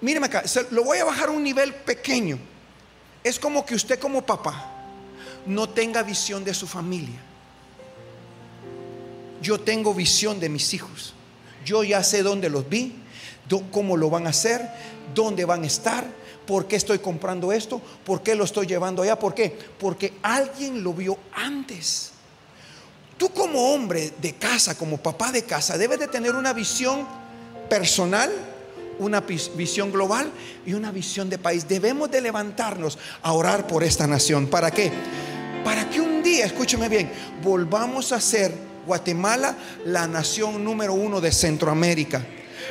Míreme 0.00 0.28
acá, 0.28 0.44
lo 0.70 0.84
voy 0.84 0.96
a 0.96 1.04
bajar 1.04 1.28
a 1.28 1.32
un 1.32 1.42
nivel 1.42 1.74
pequeño. 1.74 2.51
Es 3.24 3.38
como 3.38 3.64
que 3.64 3.74
usted 3.74 3.98
como 3.98 4.22
papá 4.22 4.70
no 5.46 5.68
tenga 5.68 6.02
visión 6.02 6.44
de 6.44 6.54
su 6.54 6.66
familia. 6.66 7.20
Yo 9.40 9.60
tengo 9.60 9.94
visión 9.94 10.38
de 10.38 10.48
mis 10.48 10.72
hijos. 10.74 11.14
Yo 11.64 11.84
ya 11.84 12.02
sé 12.02 12.22
dónde 12.22 12.48
los 12.48 12.68
vi, 12.68 13.02
cómo 13.70 13.96
lo 13.96 14.08
van 14.08 14.26
a 14.26 14.30
hacer, 14.30 14.62
dónde 15.14 15.44
van 15.44 15.64
a 15.64 15.66
estar, 15.66 16.04
por 16.46 16.66
qué 16.66 16.76
estoy 16.76 16.98
comprando 16.98 17.52
esto, 17.52 17.80
por 18.04 18.22
qué 18.22 18.34
lo 18.34 18.44
estoy 18.44 18.66
llevando 18.66 19.02
allá, 19.02 19.18
por 19.18 19.34
qué, 19.34 19.56
porque 19.78 20.14
alguien 20.22 20.82
lo 20.82 20.94
vio 20.94 21.18
antes. 21.34 22.12
Tú 23.18 23.30
como 23.30 23.74
hombre 23.74 24.12
de 24.20 24.34
casa, 24.34 24.76
como 24.76 24.96
papá 24.96 25.30
de 25.30 25.44
casa, 25.44 25.78
debes 25.78 25.98
de 25.98 26.08
tener 26.08 26.34
una 26.34 26.52
visión 26.52 27.06
personal, 27.68 28.30
una 29.02 29.20
visión 29.20 29.92
global 29.92 30.30
y 30.64 30.74
una 30.74 30.90
visión 30.90 31.28
de 31.28 31.38
país. 31.38 31.68
Debemos 31.68 32.10
de 32.10 32.20
levantarnos 32.20 32.98
a 33.22 33.32
orar 33.32 33.66
por 33.66 33.84
esta 33.84 34.06
nación. 34.06 34.46
¿Para 34.46 34.70
qué? 34.70 34.90
Para 35.64 35.88
que 35.88 36.00
un 36.00 36.22
día, 36.22 36.46
escúcheme 36.46 36.88
bien, 36.88 37.10
volvamos 37.42 38.12
a 38.12 38.20
ser 38.20 38.52
Guatemala, 38.86 39.56
la 39.84 40.06
nación 40.06 40.64
número 40.64 40.94
uno 40.94 41.20
de 41.20 41.30
Centroamérica. 41.30 42.24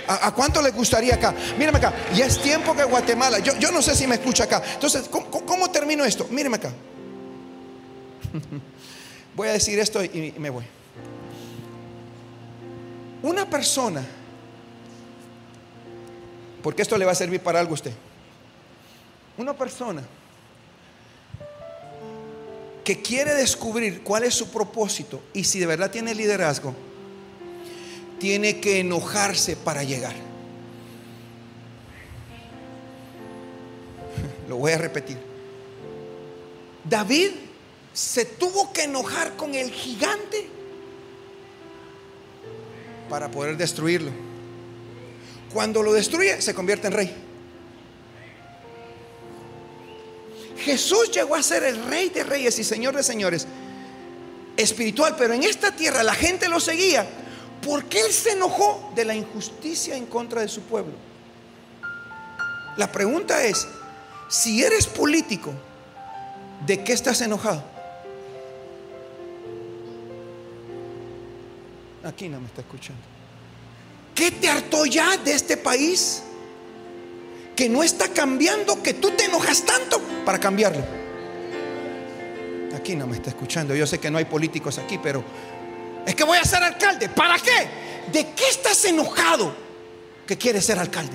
¿A, 0.07 0.33
cuánto 0.33 0.61
le 0.61 0.71
gustaría 0.71 1.15
acá? 1.15 1.33
Mírame 1.57 1.77
acá, 1.77 1.93
ya 2.13 2.25
es 2.25 2.41
tiempo 2.41 2.75
que 2.75 2.83
Guatemala, 2.83 3.39
yo, 3.39 3.57
yo 3.57 3.71
no 3.71 3.81
sé 3.81 3.95
si 3.95 4.07
me 4.07 4.15
escucha 4.15 4.43
acá. 4.43 4.61
Entonces, 4.73 5.09
¿cómo, 5.09 5.69
termino 5.71 6.03
esto? 6.03 6.27
Míreme 6.29 6.57
acá. 6.57 6.71
Voy 9.35 9.47
a 9.47 9.53
decir 9.53 9.79
esto 9.79 10.03
y 10.03 10.33
me 10.37 10.49
voy. 10.49 10.65
Una 13.23 13.49
persona, 13.49 14.03
porque 16.61 16.81
esto 16.81 16.97
le 16.97 17.05
va 17.05 17.11
a 17.11 17.15
servir 17.15 17.41
para 17.41 17.59
algo 17.59 17.71
a 17.71 17.75
usted. 17.75 17.93
Una 19.37 19.53
persona 19.53 20.03
que 22.83 23.01
quiere 23.01 23.33
descubrir 23.33 24.03
cuál 24.03 24.23
es 24.23 24.33
su 24.33 24.49
propósito 24.49 25.21
y 25.33 25.43
si 25.43 25.59
de 25.59 25.65
verdad 25.65 25.91
tiene 25.91 26.15
liderazgo, 26.15 26.73
tiene 28.19 28.59
que 28.59 28.79
enojarse 28.79 29.55
para 29.55 29.83
llegar. 29.83 30.15
Lo 34.49 34.57
voy 34.57 34.71
a 34.71 34.77
repetir. 34.77 35.17
David 36.83 37.31
se 37.93 38.25
tuvo 38.25 38.73
que 38.73 38.83
enojar 38.83 39.35
con 39.35 39.55
el 39.55 39.71
gigante 39.71 40.47
para 43.09 43.29
poder 43.29 43.57
destruirlo. 43.57 44.30
Cuando 45.53 45.83
lo 45.83 45.93
destruye, 45.93 46.41
se 46.41 46.53
convierte 46.53 46.87
en 46.87 46.93
rey. 46.93 47.15
Jesús 50.57 51.11
llegó 51.11 51.35
a 51.35 51.43
ser 51.43 51.63
el 51.63 51.83
rey 51.85 52.09
de 52.09 52.23
reyes 52.23 52.57
y 52.59 52.63
señor 52.63 52.95
de 52.95 53.03
señores 53.03 53.47
espiritual, 54.55 55.15
pero 55.17 55.33
en 55.33 55.43
esta 55.43 55.71
tierra 55.71 56.03
la 56.03 56.13
gente 56.13 56.47
lo 56.47 56.59
seguía 56.59 57.07
porque 57.65 58.01
él 58.01 58.11
se 58.11 58.31
enojó 58.31 58.91
de 58.95 59.05
la 59.05 59.15
injusticia 59.15 59.95
en 59.95 60.05
contra 60.05 60.41
de 60.41 60.47
su 60.47 60.61
pueblo. 60.61 60.93
La 62.77 62.91
pregunta 62.91 63.43
es, 63.43 63.67
si 64.29 64.63
eres 64.63 64.87
político, 64.87 65.53
¿de 66.65 66.83
qué 66.83 66.93
estás 66.93 67.21
enojado? 67.21 67.63
Aquí 72.03 72.29
no 72.29 72.39
me 72.39 72.47
está 72.47 72.61
escuchando. 72.61 73.10
¿Qué 74.15 74.31
te 74.31 74.49
hartó 74.49 74.85
ya 74.85 75.17
de 75.17 75.33
este 75.33 75.57
país? 75.57 76.23
que 77.61 77.69
no 77.69 77.83
está 77.83 78.07
cambiando, 78.07 78.81
que 78.81 78.95
tú 78.95 79.11
te 79.11 79.25
enojas 79.25 79.63
tanto 79.63 80.01
para 80.25 80.39
cambiarlo. 80.39 80.83
Aquí 82.75 82.95
no 82.95 83.05
me 83.05 83.15
está 83.15 83.29
escuchando. 83.29 83.75
Yo 83.75 83.85
sé 83.85 83.99
que 83.99 84.09
no 84.09 84.17
hay 84.17 84.25
políticos 84.25 84.79
aquí, 84.79 84.97
pero 84.97 85.23
es 86.03 86.15
que 86.15 86.23
voy 86.23 86.39
a 86.39 86.43
ser 86.43 86.63
alcalde. 86.63 87.09
¿Para 87.09 87.37
qué? 87.37 87.67
¿De 88.11 88.33
qué 88.33 88.49
estás 88.49 88.83
enojado 88.85 89.53
que 90.25 90.37
quieres 90.39 90.65
ser 90.65 90.79
alcalde? 90.79 91.13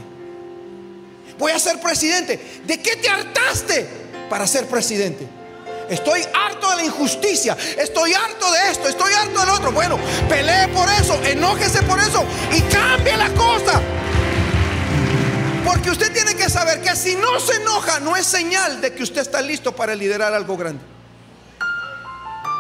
Voy 1.37 1.50
a 1.50 1.59
ser 1.59 1.80
presidente. 1.80 2.61
¿De 2.64 2.80
qué 2.80 2.94
te 2.94 3.09
hartaste 3.09 3.88
para 4.30 4.46
ser 4.46 4.66
presidente? 4.66 5.26
Estoy 5.90 6.22
harto 6.32 6.70
de 6.70 6.76
la 6.76 6.85
injusticia. 6.85 7.56
Estoy 7.78 8.12
harto 8.12 8.50
de 8.52 8.70
esto. 8.70 8.88
Estoy 8.88 9.12
harto 9.12 9.40
del 9.40 9.50
otro. 9.50 9.72
Bueno, 9.72 9.98
pelee 10.28 10.68
por 10.68 10.88
eso. 10.88 11.20
Enójese 11.24 11.82
por 11.82 11.98
eso. 12.00 12.24
Y 12.52 12.61
que 16.80 16.96
si 16.96 17.14
no 17.16 17.38
se 17.40 17.56
enoja, 17.56 18.00
no 18.00 18.16
es 18.16 18.26
señal 18.26 18.80
de 18.80 18.94
que 18.94 19.02
usted 19.02 19.20
está 19.20 19.40
listo 19.40 19.74
para 19.74 19.94
liderar 19.94 20.32
algo 20.34 20.56
grande. 20.56 20.82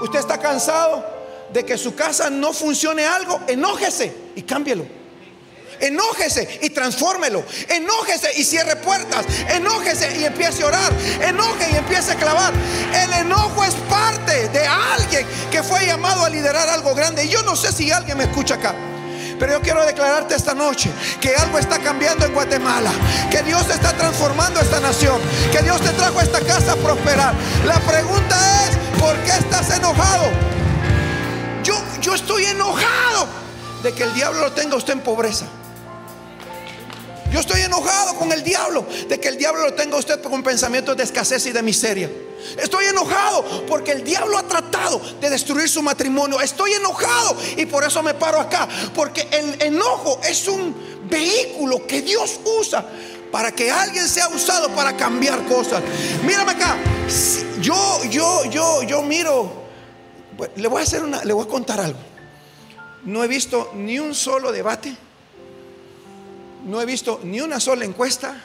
Usted 0.02 0.18
está 0.18 0.38
cansado 0.38 1.04
de 1.52 1.64
que 1.64 1.78
su 1.78 1.94
casa 1.94 2.28
no 2.30 2.52
funcione 2.52 3.04
algo, 3.04 3.40
enójese 3.46 4.14
y 4.34 4.42
cámbielo. 4.42 4.86
Enójese 5.80 6.60
y 6.62 6.70
transfórmelo. 6.70 7.44
Enójese 7.68 8.30
y 8.38 8.44
cierre 8.44 8.76
puertas. 8.76 9.26
Enójese 9.50 10.18
y 10.18 10.24
empiece 10.24 10.62
a 10.62 10.66
orar. 10.66 10.92
Enoje 11.20 11.70
y 11.70 11.76
empiece 11.76 12.12
a 12.12 12.14
clavar. 12.16 12.54
El 12.94 13.12
enojo 13.12 13.62
es 13.62 13.74
parte 13.88 14.48
de 14.48 14.66
alguien 14.66 15.26
que 15.50 15.62
fue 15.62 15.84
llamado 15.84 16.24
a 16.24 16.30
liderar 16.30 16.68
algo 16.70 16.94
grande. 16.94 17.24
Y 17.24 17.28
yo 17.28 17.42
no 17.42 17.56
sé 17.56 17.72
si 17.72 17.90
alguien 17.90 18.16
me 18.16 18.24
escucha 18.24 18.54
acá. 18.54 18.74
Pero 19.38 19.52
yo 19.52 19.60
quiero 19.60 19.84
declararte 19.84 20.34
esta 20.34 20.54
noche 20.54 20.90
que 21.20 21.34
algo 21.34 21.58
está 21.58 21.78
cambiando 21.78 22.24
en 22.26 22.32
Guatemala, 22.32 22.90
que 23.30 23.42
Dios 23.42 23.68
está 23.68 23.92
transformando 23.92 24.60
esta 24.60 24.80
nación, 24.80 25.20
que 25.52 25.62
Dios 25.62 25.80
te 25.80 25.90
trajo 25.90 26.18
a 26.18 26.22
esta 26.22 26.40
casa 26.40 26.72
a 26.72 26.76
prosperar. 26.76 27.34
La 27.64 27.78
pregunta 27.80 28.36
es, 28.64 28.76
¿Por 28.98 29.16
qué 29.18 29.30
estás 29.30 29.76
enojado? 29.76 30.24
Yo, 31.62 31.74
yo 32.00 32.14
estoy 32.14 32.44
enojado 32.46 33.26
de 33.82 33.92
que 33.92 34.04
el 34.04 34.14
diablo 34.14 34.40
lo 34.40 34.52
tenga 34.52 34.76
usted 34.76 34.94
en 34.94 35.00
pobreza. 35.00 35.46
Yo 37.32 37.40
estoy 37.40 37.60
enojado 37.62 38.14
con 38.16 38.32
el 38.32 38.42
diablo 38.42 38.86
de 39.08 39.20
que 39.20 39.28
el 39.28 39.36
diablo 39.36 39.64
lo 39.64 39.74
tenga 39.74 39.96
usted 39.96 40.22
con 40.22 40.42
pensamientos 40.42 40.96
de 40.96 41.02
escasez 41.02 41.46
y 41.46 41.52
de 41.52 41.62
miseria. 41.62 42.10
Estoy 42.62 42.86
enojado 42.86 43.66
porque 43.66 43.92
el 43.92 44.04
diablo 44.04 44.38
ha 44.38 44.44
tratado 44.44 45.00
de 45.20 45.30
destruir 45.30 45.68
su 45.68 45.82
matrimonio. 45.82 46.40
Estoy 46.40 46.72
enojado 46.72 47.36
y 47.56 47.66
por 47.66 47.84
eso 47.84 48.02
me 48.02 48.14
paro 48.14 48.40
acá. 48.40 48.68
Porque 48.94 49.26
el 49.32 49.60
enojo 49.62 50.20
es 50.22 50.46
un 50.46 50.74
vehículo 51.08 51.86
que 51.86 52.02
Dios 52.02 52.38
usa 52.44 52.86
para 53.32 53.50
que 53.52 53.70
alguien 53.70 54.08
sea 54.08 54.28
usado 54.28 54.70
para 54.70 54.96
cambiar 54.96 55.44
cosas. 55.46 55.82
Mírame 56.24 56.52
acá. 56.52 56.76
Yo, 57.60 58.04
yo, 58.08 58.44
yo, 58.44 58.82
yo 58.84 59.02
miro. 59.02 59.66
Le 60.54 60.68
voy 60.68 60.80
a 60.80 60.84
hacer 60.84 61.02
una, 61.02 61.24
le 61.24 61.32
voy 61.32 61.44
a 61.44 61.48
contar 61.48 61.80
algo. 61.80 61.98
No 63.04 63.24
he 63.24 63.28
visto 63.28 63.72
ni 63.74 63.98
un 63.98 64.14
solo 64.14 64.52
debate 64.52 64.96
no 66.66 66.80
he 66.80 66.84
visto 66.84 67.20
ni 67.22 67.40
una 67.40 67.60
sola 67.60 67.84
encuesta. 67.84 68.42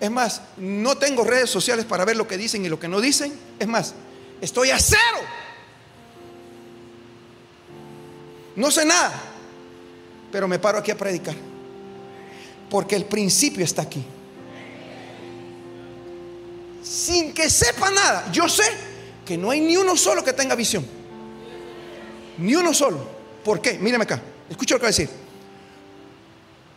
Es 0.00 0.10
más, 0.10 0.42
no 0.56 0.98
tengo 0.98 1.24
redes 1.24 1.48
sociales 1.48 1.84
para 1.84 2.04
ver 2.04 2.16
lo 2.16 2.26
que 2.26 2.36
dicen 2.36 2.64
y 2.64 2.68
lo 2.68 2.78
que 2.78 2.88
no 2.88 3.00
dicen. 3.00 3.32
Es 3.58 3.68
más, 3.68 3.94
estoy 4.40 4.70
a 4.70 4.78
cero. 4.78 5.20
No 8.56 8.70
sé 8.70 8.84
nada, 8.84 9.12
pero 10.30 10.48
me 10.48 10.58
paro 10.58 10.78
aquí 10.78 10.90
a 10.90 10.98
predicar. 10.98 11.36
Porque 12.68 12.96
el 12.96 13.04
principio 13.04 13.64
está 13.64 13.82
aquí. 13.82 14.04
Sin 16.82 17.32
que 17.32 17.48
sepa 17.48 17.90
nada, 17.90 18.30
yo 18.32 18.48
sé 18.48 18.64
que 19.24 19.38
no 19.38 19.50
hay 19.50 19.60
ni 19.60 19.76
uno 19.76 19.96
solo 19.96 20.24
que 20.24 20.32
tenga 20.32 20.56
visión. 20.56 20.84
Ni 22.38 22.56
uno 22.56 22.74
solo. 22.74 22.98
¿Por 23.44 23.60
qué? 23.60 23.78
Mírame 23.78 24.02
acá. 24.02 24.20
Escucha 24.50 24.74
lo 24.74 24.80
que 24.80 24.86
voy 24.86 24.88
a 24.88 24.96
decir. 24.96 25.23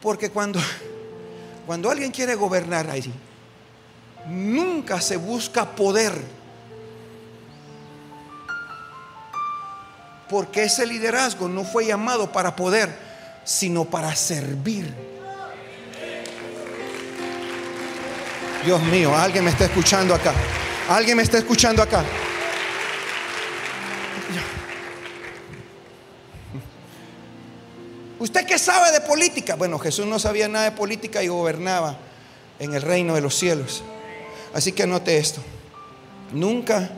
Porque 0.01 0.29
cuando, 0.29 0.59
cuando 1.65 1.89
alguien 1.89 2.11
quiere 2.11 2.35
gobernar 2.35 2.89
ahí, 2.89 3.11
nunca 4.27 5.01
se 5.01 5.17
busca 5.17 5.65
poder. 5.65 6.13
Porque 10.29 10.63
ese 10.63 10.85
liderazgo 10.85 11.47
no 11.47 11.63
fue 11.63 11.85
llamado 11.85 12.31
para 12.31 12.55
poder, 12.55 12.95
sino 13.43 13.85
para 13.85 14.13
servir. 14.15 14.93
Dios 18.65 18.81
mío, 18.83 19.15
alguien 19.15 19.45
me 19.45 19.51
está 19.51 19.65
escuchando 19.65 20.13
acá. 20.13 20.33
Alguien 20.89 21.17
me 21.17 21.23
está 21.23 21.37
escuchando 21.37 21.81
acá. 21.81 22.03
¿Usted 28.19 28.45
qué 28.45 28.57
sabe 28.57 28.91
de 28.91 29.01
política? 29.01 29.55
Bueno, 29.55 29.77
Jesús 29.77 30.05
no 30.07 30.17
sabía 30.17 30.47
nada 30.47 30.65
de 30.65 30.71
política 30.71 31.23
y 31.23 31.27
gobernaba 31.27 31.97
en 32.59 32.73
el 32.73 32.81
reino 32.81 33.13
de 33.13 33.21
los 33.21 33.35
cielos. 33.35 33.83
Así 34.53 34.71
que 34.71 34.83
anote 34.83 35.17
esto. 35.17 35.41
Nunca 36.33 36.89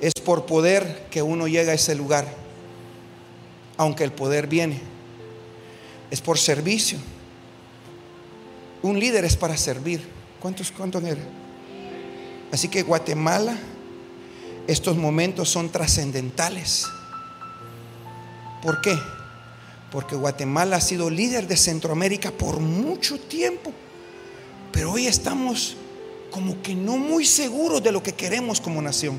es 0.00 0.12
por 0.24 0.46
poder 0.46 1.06
que 1.10 1.22
uno 1.22 1.46
llega 1.46 1.72
a 1.72 1.74
ese 1.76 1.94
lugar, 1.94 2.26
aunque 3.76 4.02
el 4.02 4.12
poder 4.12 4.48
viene. 4.48 4.80
Es 6.10 6.20
por 6.20 6.38
servicio. 6.38 6.98
Un 8.82 8.98
líder 8.98 9.24
es 9.24 9.36
para 9.36 9.56
servir. 9.56 10.08
¿Cuántos, 10.40 10.72
cuántos 10.72 11.02
eran? 11.04 11.26
Así 12.50 12.68
que 12.68 12.82
Guatemala, 12.82 13.56
estos 14.66 14.96
momentos 14.96 15.48
son 15.48 15.70
trascendentales. 15.70 16.86
¿Por 18.62 18.80
qué? 18.80 18.98
Porque 19.90 20.16
Guatemala 20.16 20.76
ha 20.76 20.80
sido 20.80 21.08
líder 21.08 21.46
de 21.46 21.56
Centroamérica 21.56 22.30
por 22.30 22.60
mucho 22.60 23.18
tiempo, 23.18 23.72
pero 24.70 24.92
hoy 24.92 25.06
estamos 25.06 25.76
como 26.30 26.60
que 26.62 26.74
no 26.74 26.98
muy 26.98 27.24
seguros 27.24 27.82
de 27.82 27.92
lo 27.92 28.02
que 28.02 28.12
queremos 28.12 28.60
como 28.60 28.82
nación. 28.82 29.18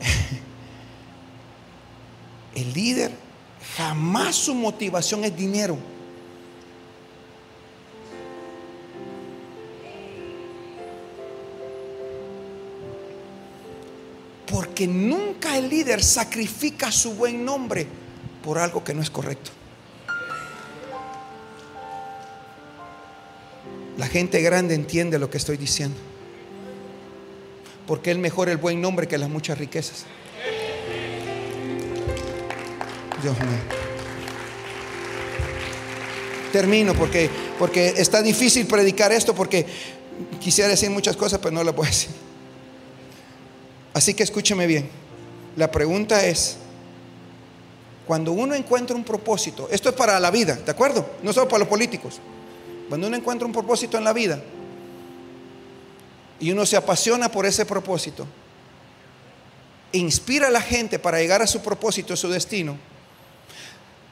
El 2.54 2.72
líder 2.72 3.12
jamás 3.76 4.34
su 4.34 4.54
motivación 4.54 5.24
es 5.24 5.36
dinero. 5.36 5.76
Porque 14.46 14.86
nunca 14.86 15.58
el 15.58 15.68
líder 15.68 16.02
sacrifica 16.02 16.90
su 16.90 17.14
buen 17.14 17.44
nombre 17.44 17.86
por 18.46 18.60
algo 18.60 18.84
que 18.84 18.94
no 18.94 19.02
es 19.02 19.10
correcto. 19.10 19.50
La 23.98 24.06
gente 24.06 24.40
grande 24.40 24.76
entiende 24.76 25.18
lo 25.18 25.28
que 25.28 25.36
estoy 25.36 25.56
diciendo. 25.56 25.96
Porque 27.88 28.12
es 28.12 28.18
mejor 28.18 28.48
el 28.48 28.56
buen 28.56 28.80
nombre 28.80 29.08
que 29.08 29.18
las 29.18 29.28
muchas 29.28 29.58
riquezas. 29.58 30.04
Dios 33.20 33.36
mío. 33.36 33.58
Termino 36.52 36.94
porque, 36.94 37.28
porque 37.58 37.94
está 37.96 38.22
difícil 38.22 38.68
predicar 38.68 39.10
esto 39.10 39.34
porque 39.34 39.66
quisiera 40.40 40.70
decir 40.70 40.90
muchas 40.90 41.16
cosas, 41.16 41.40
pero 41.40 41.50
no 41.50 41.64
lo 41.64 41.74
puedo 41.74 41.90
decir. 41.90 42.10
Así 43.92 44.14
que 44.14 44.22
escúcheme 44.22 44.68
bien. 44.68 44.88
La 45.56 45.72
pregunta 45.72 46.24
es, 46.24 46.58
cuando 48.06 48.32
uno 48.32 48.54
encuentra 48.54 48.94
un 48.94 49.04
propósito, 49.04 49.68
esto 49.70 49.88
es 49.88 49.94
para 49.94 50.20
la 50.20 50.30
vida, 50.30 50.54
¿de 50.54 50.70
acuerdo? 50.70 51.04
No 51.22 51.32
solo 51.32 51.48
para 51.48 51.60
los 51.60 51.68
políticos. 51.68 52.20
Cuando 52.88 53.08
uno 53.08 53.16
encuentra 53.16 53.46
un 53.46 53.52
propósito 53.52 53.98
en 53.98 54.04
la 54.04 54.12
vida 54.12 54.40
y 56.38 56.52
uno 56.52 56.64
se 56.64 56.76
apasiona 56.76 57.30
por 57.30 57.46
ese 57.46 57.66
propósito, 57.66 58.26
inspira 59.90 60.46
a 60.46 60.50
la 60.50 60.60
gente 60.60 61.00
para 61.00 61.18
llegar 61.18 61.42
a 61.42 61.48
su 61.48 61.62
propósito, 61.62 62.14
a 62.14 62.16
su 62.16 62.28
destino, 62.28 62.76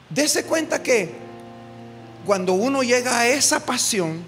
dése 0.09 0.43
cuenta 0.43 0.83
que 0.83 1.13
cuando 2.25 2.53
uno 2.53 2.83
llega 2.83 3.19
a 3.19 3.27
esa 3.27 3.65
pasión, 3.65 4.23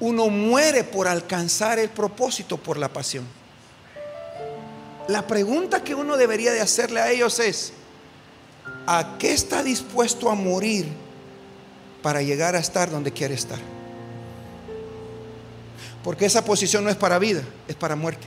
uno 0.00 0.28
muere 0.28 0.84
por 0.84 1.06
alcanzar 1.06 1.78
el 1.78 1.90
propósito 1.90 2.56
por 2.56 2.78
la 2.78 2.88
pasión. 2.88 3.26
La 5.08 5.26
pregunta 5.26 5.84
que 5.84 5.94
uno 5.94 6.16
debería 6.16 6.52
de 6.52 6.60
hacerle 6.60 7.00
a 7.00 7.10
ellos 7.10 7.38
es, 7.40 7.72
¿A 8.86 9.16
qué 9.18 9.32
está 9.32 9.62
dispuesto 9.62 10.30
a 10.30 10.34
morir 10.34 10.86
para 12.02 12.22
llegar 12.22 12.54
a 12.54 12.60
estar 12.60 12.90
donde 12.90 13.12
quiere 13.12 13.34
estar? 13.34 13.58
Porque 16.04 16.24
esa 16.24 16.44
posición 16.44 16.84
no 16.84 16.90
es 16.90 16.96
para 16.96 17.18
vida, 17.18 17.42
es 17.66 17.74
para 17.74 17.96
muerte. 17.96 18.26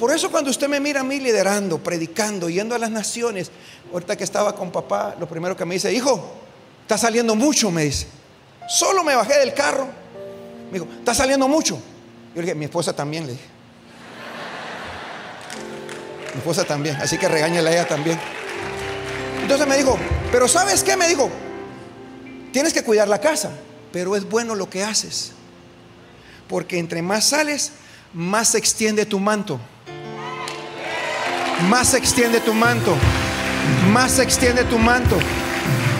Por 0.00 0.10
eso 0.10 0.32
cuando 0.32 0.50
usted 0.50 0.68
me 0.68 0.80
mira 0.80 1.02
a 1.02 1.04
mí 1.04 1.20
liderando, 1.20 1.78
predicando, 1.78 2.50
yendo 2.50 2.74
a 2.74 2.78
las 2.78 2.90
naciones, 2.90 3.52
ahorita 3.92 4.16
que 4.16 4.24
estaba 4.24 4.56
con 4.56 4.72
papá, 4.72 5.14
lo 5.20 5.28
primero 5.28 5.56
que 5.56 5.64
me 5.64 5.74
dice, 5.74 5.92
hijo, 5.92 6.20
está 6.82 6.98
saliendo 6.98 7.36
mucho, 7.36 7.70
me 7.70 7.84
dice. 7.84 8.08
Solo 8.68 9.04
me 9.04 9.14
bajé 9.14 9.38
del 9.38 9.54
carro. 9.54 9.86
Me 10.72 10.80
dijo, 10.80 10.90
está 10.98 11.14
saliendo 11.14 11.46
mucho. 11.46 11.76
Yo 12.34 12.40
le 12.40 12.42
dije, 12.42 12.54
mi 12.56 12.64
esposa 12.64 12.96
también, 12.96 13.26
le 13.26 13.32
dije. 13.34 13.44
Mi 16.34 16.38
esposa 16.38 16.64
también, 16.64 16.96
así 16.96 17.16
que 17.16 17.28
regáñela 17.28 17.70
a 17.70 17.72
ella 17.72 17.86
también. 17.86 18.18
Entonces 19.42 19.66
me 19.66 19.76
dijo, 19.76 19.98
pero 20.30 20.48
¿sabes 20.48 20.82
qué? 20.82 20.96
Me 20.96 21.08
dijo, 21.08 21.28
tienes 22.52 22.72
que 22.72 22.82
cuidar 22.82 23.08
la 23.08 23.20
casa, 23.20 23.50
pero 23.92 24.16
es 24.16 24.28
bueno 24.28 24.54
lo 24.54 24.70
que 24.70 24.82
haces. 24.82 25.32
Porque 26.48 26.78
entre 26.78 27.02
más 27.02 27.26
sales, 27.26 27.72
más 28.14 28.48
se 28.50 28.58
extiende 28.58 29.04
tu 29.04 29.18
manto. 29.18 29.58
Más 31.68 31.88
se 31.88 31.98
extiende 31.98 32.40
tu 32.40 32.54
manto. 32.54 32.96
Más 33.90 34.12
se 34.12 34.22
extiende 34.22 34.64
tu 34.64 34.78
manto. 34.78 35.18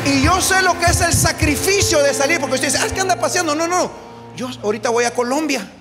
Y 0.07 0.22
yo 0.22 0.40
sé 0.40 0.62
lo 0.62 0.78
que 0.78 0.87
es 0.87 1.00
el 1.00 1.12
sacrificio 1.12 2.02
de 2.02 2.12
salir, 2.12 2.40
porque 2.40 2.57
usted 2.57 2.68
dice, 2.68 2.78
ah, 2.83 2.87
es 2.87 2.92
que 2.92 3.00
anda 3.00 3.20
paseando. 3.20 3.55
No, 3.55 3.68
no, 3.68 3.90
yo 4.37 4.48
ahorita 4.62 4.90
voy 4.90 5.05
a 5.05 5.12
Colombia. 5.12 5.68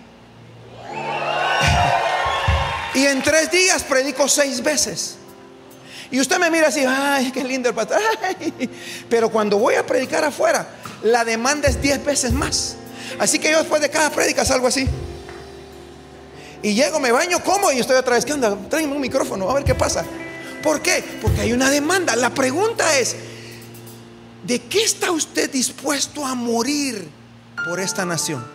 Y 2.93 3.05
en 3.05 3.21
tres 3.23 3.49
días 3.49 3.83
predico 3.83 4.27
seis 4.27 4.61
veces. 4.61 5.15
Y 6.11 6.19
usted 6.19 6.37
me 6.37 6.51
mira 6.51 6.67
así, 6.67 6.83
ay, 6.85 7.31
qué 7.31 7.43
lindo 7.43 7.69
el 7.69 7.75
pastor. 7.75 7.99
Pero 9.09 9.29
cuando 9.29 9.57
voy 9.57 9.75
a 9.75 9.85
predicar 9.85 10.23
afuera, 10.25 10.67
la 11.03 11.23
demanda 11.23 11.69
es 11.69 11.81
10 11.81 12.03
veces 12.03 12.33
más. 12.33 12.75
Así 13.17 13.39
que 13.39 13.49
yo 13.49 13.59
después 13.59 13.81
de 13.81 13.89
cada 13.89 14.09
prédica 14.09 14.43
salgo 14.43 14.67
así. 14.67 14.87
Y 16.61 16.73
llego, 16.73 16.99
me 16.99 17.11
baño, 17.11 17.41
como 17.43 17.71
y 17.71 17.79
estoy 17.79 17.95
otra 17.95 18.15
vez, 18.15 18.25
¿qué 18.25 18.33
onda? 18.33 18.55
Tráeme 18.69 18.93
un 18.93 19.01
micrófono, 19.01 19.49
a 19.49 19.53
ver 19.53 19.63
qué 19.63 19.73
pasa. 19.73 20.05
¿Por 20.61 20.81
qué? 20.81 21.03
Porque 21.21 21.41
hay 21.41 21.53
una 21.53 21.69
demanda. 21.69 22.15
La 22.15 22.29
pregunta 22.31 22.99
es, 22.99 23.15
¿de 24.43 24.59
qué 24.59 24.83
está 24.83 25.11
usted 25.11 25.49
dispuesto 25.49 26.25
a 26.25 26.35
morir 26.35 27.09
por 27.67 27.79
esta 27.79 28.05
nación? 28.05 28.45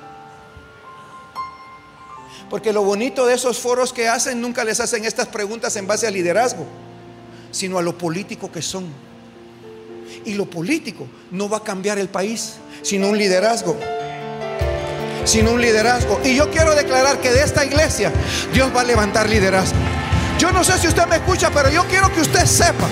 Porque 2.48 2.72
lo 2.72 2.84
bonito 2.84 3.26
de 3.26 3.34
esos 3.34 3.58
foros 3.58 3.92
que 3.92 4.08
hacen, 4.08 4.40
nunca 4.40 4.62
les 4.62 4.78
hacen 4.78 5.04
estas 5.04 5.26
preguntas 5.28 5.74
en 5.74 5.86
base 5.86 6.06
al 6.06 6.14
liderazgo, 6.14 6.64
sino 7.56 7.78
a 7.78 7.82
lo 7.82 7.96
político 7.96 8.52
que 8.52 8.60
son. 8.60 8.84
Y 10.26 10.34
lo 10.34 10.44
político 10.44 11.06
no 11.30 11.48
va 11.48 11.58
a 11.58 11.62
cambiar 11.64 11.98
el 11.98 12.08
país, 12.08 12.56
sino 12.82 13.08
un 13.08 13.16
liderazgo. 13.16 13.78
Sino 15.24 15.52
un 15.52 15.62
liderazgo. 15.62 16.20
Y 16.22 16.34
yo 16.36 16.50
quiero 16.50 16.74
declarar 16.74 17.18
que 17.18 17.30
de 17.30 17.42
esta 17.42 17.64
iglesia 17.64 18.12
Dios 18.52 18.70
va 18.76 18.82
a 18.82 18.84
levantar 18.84 19.30
liderazgo. 19.30 19.85
Yo 20.38 20.52
no 20.52 20.62
sé 20.62 20.78
si 20.78 20.86
usted 20.86 21.06
me 21.06 21.16
escucha, 21.16 21.50
pero 21.50 21.70
yo 21.70 21.84
quiero 21.86 22.12
que 22.12 22.20
usted 22.20 22.44
sepa. 22.44 22.86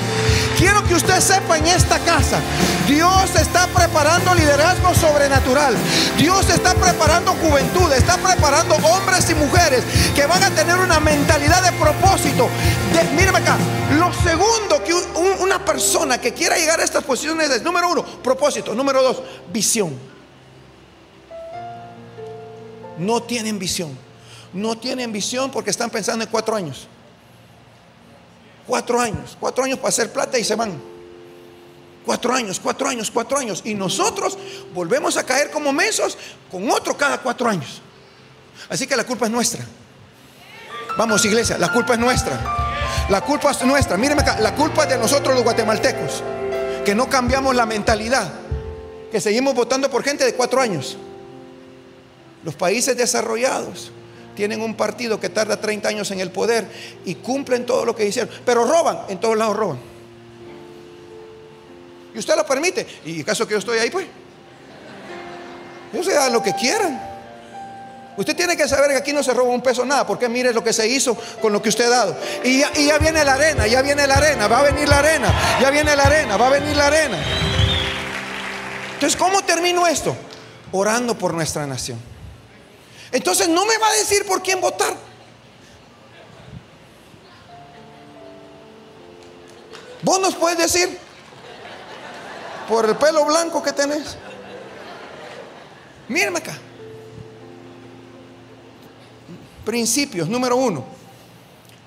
Quiero 0.57 0.83
que 0.85 0.95
usted 0.95 1.21
sepa 1.21 1.59
en 1.59 1.67
esta 1.67 1.99
casa. 1.99 2.41
Dios 2.89 3.35
está 3.35 3.67
preparando 3.67 4.35
liderazgo 4.35 4.95
sobrenatural. 4.95 5.75
Dios 6.17 6.49
está 6.49 6.75
preparando 6.75 7.33
juventud. 7.33 7.93
Está 7.93 8.17
preparando 8.17 8.77
hombres 8.77 9.29
y 9.31 9.35
mujeres 9.35 9.85
que 10.15 10.27
van 10.27 10.43
a 10.43 10.51
tener 10.51 10.77
una 10.77 11.01
mentalidad 11.01 11.63
de 11.63 11.73
propósito. 11.73 12.49
De, 12.93 13.29
acá. 13.29 13.59
Lo 13.99 14.13
segundo 14.23 14.83
que 14.83 14.95
una 15.43 15.63
persona 15.65 16.19
que 16.19 16.33
quiera 16.33 16.57
llegar 16.57 16.81
a 16.81 16.85
estas 16.85 17.05
posiciones 17.05 17.51
es, 17.51 17.63
número 17.63 17.91
uno, 17.91 18.05
propósito. 18.05 18.75
Número 18.75 19.03
dos, 19.03 19.23
visión. 19.53 19.99
No 22.97 23.23
tienen 23.23 23.59
visión. 23.59 23.99
No 24.53 24.79
tienen 24.79 25.13
visión 25.13 25.51
porque 25.51 25.71
están 25.71 25.91
pensando 25.91 26.25
en 26.25 26.31
cuatro 26.31 26.57
años. 26.57 26.89
Cuatro 28.67 29.01
años, 29.01 29.37
cuatro 29.39 29.65
años 29.65 29.79
para 29.79 29.91
hacer 29.91 30.13
plata 30.13 30.39
y 30.39 30.45
se 30.45 30.55
van. 30.55 30.81
Cuatro 32.05 32.35
años, 32.35 32.61
cuatro 32.61 32.89
años, 32.89 33.11
cuatro 33.11 33.39
años. 33.39 33.63
Y 33.65 33.75
nosotros 33.75 34.37
volvemos 34.75 35.17
a 35.17 35.25
caer 35.25 35.51
como 35.51 35.73
mesos 35.73 36.19
con 36.51 36.71
otro 36.71 36.97
cada 36.97 37.19
cuatro 37.19 37.49
años. 37.49 37.81
Así 38.69 38.87
que 38.87 38.97
la 38.97 39.05
culpa 39.05 39.27
es 39.27 39.33
nuestra. 39.33 39.65
Vamos, 40.97 41.25
iglesia, 41.25 41.59
la 41.59 41.73
culpa 41.73 41.95
es 41.95 41.99
nuestra. 41.99 42.39
La 43.09 43.21
culpa 43.21 43.51
es 43.51 43.63
nuestra. 43.65 43.97
Mírenme 43.97 44.23
acá, 44.23 44.39
la 44.41 44.55
culpa 44.55 44.85
es 44.85 44.91
de 44.91 44.99
nosotros 44.99 45.35
los 45.35 45.45
guatemaltecos. 45.45 46.23
Que 46.85 46.95
no 46.95 47.09
cambiamos 47.09 47.55
la 47.55 47.67
mentalidad. 47.67 48.33
Que 49.11 49.21
seguimos 49.21 49.55
votando 49.55 49.91
por 49.91 50.03
gente 50.03 50.25
de 50.25 50.35
cuatro 50.35 50.61
años. 50.61 50.97
Los 52.45 52.55
países 52.55 52.97
desarrollados 52.97 53.91
tienen 54.35 54.61
un 54.61 54.75
partido 54.75 55.21
que 55.21 55.29
tarda 55.29 55.61
30 55.61 55.89
años 55.89 56.11
en 56.11 56.21
el 56.21 56.31
poder 56.31 56.67
y 57.05 57.17
cumplen 57.17 57.67
todo 57.67 57.85
lo 57.85 57.95
que 57.95 58.07
hicieron, 58.07 58.33
pero 58.45 58.65
roban, 58.65 59.01
en 59.09 59.19
todos 59.19 59.37
lados 59.37 59.57
roban. 59.57 59.79
Y 62.15 62.19
usted 62.19 62.37
lo 62.37 62.47
permite. 62.47 62.87
¿Y 63.05 63.25
caso 63.25 63.47
que 63.47 63.53
yo 63.53 63.59
estoy 63.59 63.79
ahí, 63.79 63.91
pues? 63.91 64.07
Ellos 65.93 66.07
se 66.07 66.15
dan 66.15 66.33
lo 66.33 66.43
que 66.43 66.55
quieran. 66.55 67.15
Usted 68.17 68.37
tiene 68.37 68.57
que 68.57 68.69
saber 68.69 68.91
que 68.91 68.97
aquí 68.97 69.13
no 69.13 69.25
se 69.25 69.35
roba 69.35 69.51
un 69.51 69.61
peso 69.61 69.85
nada, 69.85 70.07
porque 70.07 70.29
mire 70.29 70.53
lo 70.53 70.63
que 70.63 70.73
se 70.73 70.87
hizo 70.87 71.17
con 71.43 71.53
lo 71.53 71.61
que 71.61 71.69
usted 71.69 71.87
ha 71.87 71.91
dado. 71.91 72.17
Y 72.45 72.61
ya, 72.61 72.71
y 72.77 72.87
ya 72.87 72.99
viene 72.99 73.25
la 73.25 73.35
arena, 73.35 73.67
ya 73.67 73.83
viene 73.83 74.07
la 74.07 74.15
arena, 74.15 74.47
va 74.47 74.61
a 74.61 74.63
venir 74.63 74.89
la 74.89 74.99
arena, 75.01 75.59
ya 75.61 75.71
viene 75.71 75.97
la 75.97 76.05
arena, 76.05 76.37
va 76.37 76.47
a 76.47 76.51
venir 76.51 76.77
la 76.77 76.87
arena. 76.87 77.19
Entonces, 78.95 79.19
¿cómo 79.19 79.43
termino 79.43 79.85
esto? 79.87 80.17
Orando 80.71 81.19
por 81.19 81.35
nuestra 81.35 81.67
nación. 81.67 82.14
Entonces 83.15 83.49
no 83.49 83.65
me 83.65 83.79
va 83.79 83.89
a 83.91 83.95
decir 83.95 84.27
por 84.27 84.43
quién 84.43 84.61
votar. 84.61 84.93
Vos 90.03 90.21
nos 90.21 90.35
puedes 90.35 90.59
decir 90.59 90.99
por 92.69 92.85
el 92.87 92.97
pelo 92.97 93.25
blanco 93.25 93.63
que 93.63 93.73
tenés. 93.73 94.17
Mírame 96.09 96.39
acá. 96.39 96.59
Principios, 99.65 100.29
número 100.29 100.57
uno. 100.57 100.85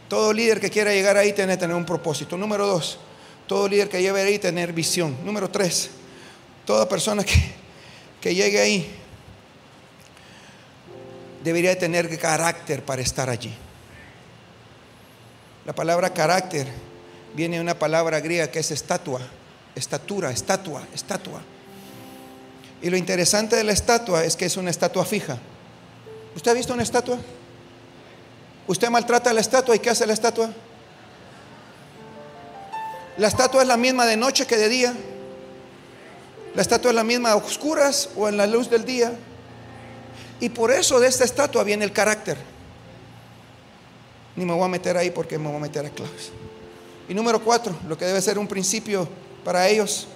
Todo 0.08 0.32
líder 0.32 0.62
que 0.62 0.70
quiera 0.70 0.94
llegar 0.94 1.18
ahí 1.18 1.34
tiene 1.34 1.56
que 1.56 1.58
tener 1.58 1.76
un 1.76 1.86
propósito. 1.86 2.38
Número 2.38 2.66
dos, 2.66 3.00
todo 3.48 3.68
líder 3.68 3.90
que 3.90 4.02
llegue 4.02 4.22
ahí 4.22 4.40
tener 4.40 4.72
visión. 4.72 5.18
Número 5.26 5.52
tres, 5.52 5.90
toda 6.63 6.88
persona 6.88 7.26
que, 7.26 7.54
que 8.22 8.34
llegue 8.34 8.62
ahí 8.62 9.04
debería 11.48 11.80
tener 11.80 12.20
carácter 12.20 12.84
para 12.84 13.02
estar 13.02 13.30
allí. 13.30 13.54
La 15.66 15.74
palabra 15.74 16.14
carácter 16.14 16.68
viene 17.34 17.56
de 17.56 17.62
una 17.62 17.80
palabra 17.80 18.20
griega 18.20 18.52
que 18.52 18.60
es 18.60 18.70
estatua, 18.72 19.22
estatura, 19.74 20.30
estatua, 20.30 20.86
estatua. 20.94 21.42
Y 22.82 22.90
lo 22.90 22.98
interesante 22.98 23.56
de 23.56 23.64
la 23.64 23.72
estatua 23.72 24.26
es 24.26 24.36
que 24.36 24.44
es 24.44 24.58
una 24.58 24.70
estatua 24.70 25.06
fija. 25.06 25.38
¿Usted 26.36 26.52
ha 26.52 26.54
visto 26.54 26.74
una 26.74 26.84
estatua? 26.84 27.18
¿Usted 28.68 28.90
maltrata 28.90 29.32
la 29.32 29.40
estatua 29.40 29.74
y 29.74 29.80
qué 29.80 29.90
hace 29.90 30.06
la 30.06 30.14
estatua? 30.14 30.50
La 33.18 33.30
estatua 33.30 33.62
es 33.62 33.68
la 33.70 33.78
misma 33.78 34.06
de 34.06 34.18
noche 34.18 34.46
que 34.46 34.58
de 34.58 34.68
día. 34.68 34.94
La 36.56 36.62
estatua 36.62 36.92
es 36.92 36.96
la 36.96 37.06
misma 37.06 37.32
a 37.32 37.36
oscuras 37.38 38.10
o 38.18 38.28
en 38.28 38.36
la 38.36 38.48
luz 38.48 38.70
del 38.70 38.84
día. 38.84 39.18
Y 40.39 40.50
por 40.50 40.71
eso 40.71 41.00
de 41.00 41.08
esta 41.08 41.23
estatua 41.23 41.63
viene 41.63 41.84
el 41.84 41.91
carácter. 41.91 42.38
Ni 44.36 44.45
me 44.45 44.54
voy 44.54 44.65
a 44.65 44.67
meter 44.67 44.95
ahí 44.95 45.10
porque 45.10 45.38
me 45.39 45.47
voy 45.47 45.58
a 45.58 45.60
meter 45.60 45.86
a 45.86 45.89
claves. 45.89 46.32
Y 47.10 47.13
número 47.13 47.41
cuatro, 47.43 47.76
lo 47.88 47.97
que 47.97 48.06
debe 48.06 48.21
ser 48.21 48.38
un 48.38 48.47
principio 48.47 49.08
para 49.43 49.67
ellos. 49.67 50.08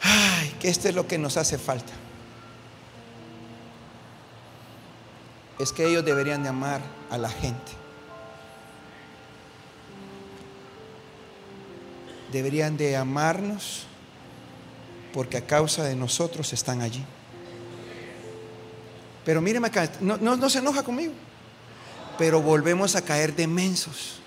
Ay, 0.00 0.54
que 0.60 0.68
este 0.68 0.90
es 0.90 0.94
lo 0.94 1.06
que 1.06 1.18
nos 1.18 1.36
hace 1.36 1.58
falta. 1.58 1.92
Es 5.58 5.72
que 5.72 5.86
ellos 5.86 6.04
deberían 6.04 6.42
de 6.42 6.50
amar 6.50 6.80
a 7.10 7.18
la 7.18 7.28
gente. 7.28 7.72
Deberían 12.32 12.76
de 12.76 12.96
amarnos 12.96 13.86
porque 15.12 15.36
a 15.36 15.46
causa 15.46 15.82
de 15.82 15.96
nosotros 15.96 16.52
están 16.52 16.80
allí. 16.80 17.04
Pero 19.24 19.40
míreme 19.40 19.68
acá, 19.68 19.90
no, 20.00 20.16
no, 20.16 20.50
se 20.50 20.58
enoja 20.58 20.82
conmigo. 20.82 21.12
Pero 22.18 22.40
volvemos 22.40 22.96
a 22.96 23.02
caer 23.02 23.34
de 23.34 23.46
mensos. 23.46 24.20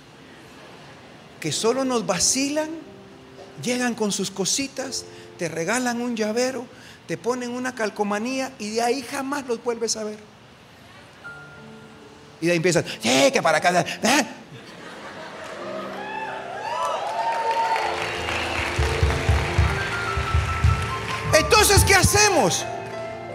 Que 1.40 1.52
solo 1.52 1.84
nos 1.84 2.06
vacilan, 2.06 2.70
llegan 3.64 3.96
con 3.96 4.12
sus 4.12 4.32
cositas, 4.32 5.06
te 5.38 5.50
regalan 5.50 6.02
un 6.02 6.16
llavero, 6.16 6.66
te 7.08 7.18
ponen 7.18 7.52
una 7.52 7.76
calcomanía 7.76 8.54
y 8.60 8.72
de 8.72 8.82
ahí 8.82 9.02
jamás 9.02 9.46
los 9.48 9.64
vuelves 9.64 9.98
a 9.98 10.04
ver. 10.04 10.20
Y 12.40 12.46
de 12.46 12.52
ahí 12.52 12.58
empiezan, 12.58 12.86
¡eh, 13.04 13.32
que 13.32 13.42
para 13.42 13.58
acá! 13.58 13.82
¿eh? 13.82 14.28
Entonces, 21.34 21.84
¿qué 21.84 21.96
hacemos? 21.96 22.66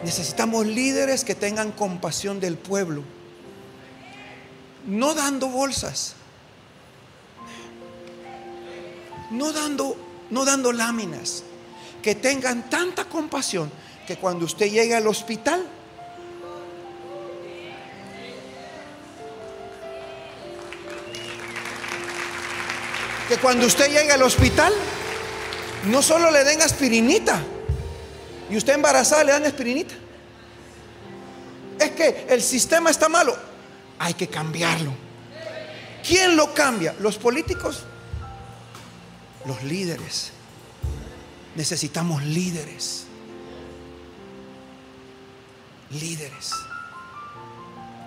Necesitamos 0.04 0.66
líderes 0.66 1.24
que 1.24 1.34
tengan 1.34 1.72
compasión 1.72 2.40
del 2.40 2.56
pueblo. 2.56 3.02
No 4.86 5.14
dando 5.14 5.48
bolsas. 5.48 6.14
No 9.30 9.52
dando, 9.52 9.96
no 10.30 10.44
dando 10.44 10.72
láminas. 10.72 11.42
Que 12.02 12.14
tengan 12.14 12.70
tanta 12.70 13.06
compasión 13.06 13.70
que 14.06 14.16
cuando 14.16 14.44
usted 14.44 14.70
llegue 14.70 14.94
al 14.94 15.06
hospital, 15.06 15.62
que 23.28 23.36
cuando 23.36 23.66
usted 23.66 23.88
llegue 23.88 24.12
al 24.12 24.22
hospital, 24.22 24.72
no 25.90 26.00
solo 26.02 26.30
le 26.30 26.44
den 26.44 26.62
aspirinita, 26.62 27.42
y 28.50 28.56
usted 28.56 28.74
embarazada 28.74 29.24
le 29.24 29.32
dan 29.32 29.44
aspirinita. 29.44 29.94
Es 31.78 31.90
que 31.92 32.26
el 32.28 32.42
sistema 32.42 32.90
está 32.90 33.08
malo. 33.08 33.36
Hay 33.98 34.14
que 34.14 34.28
cambiarlo. 34.28 34.92
¿Quién 36.06 36.36
lo 36.36 36.54
cambia? 36.54 36.94
¿Los 37.00 37.18
políticos? 37.18 37.84
Los 39.44 39.62
líderes. 39.62 40.32
Necesitamos 41.54 42.22
líderes. 42.24 43.04
Líderes. 45.90 46.52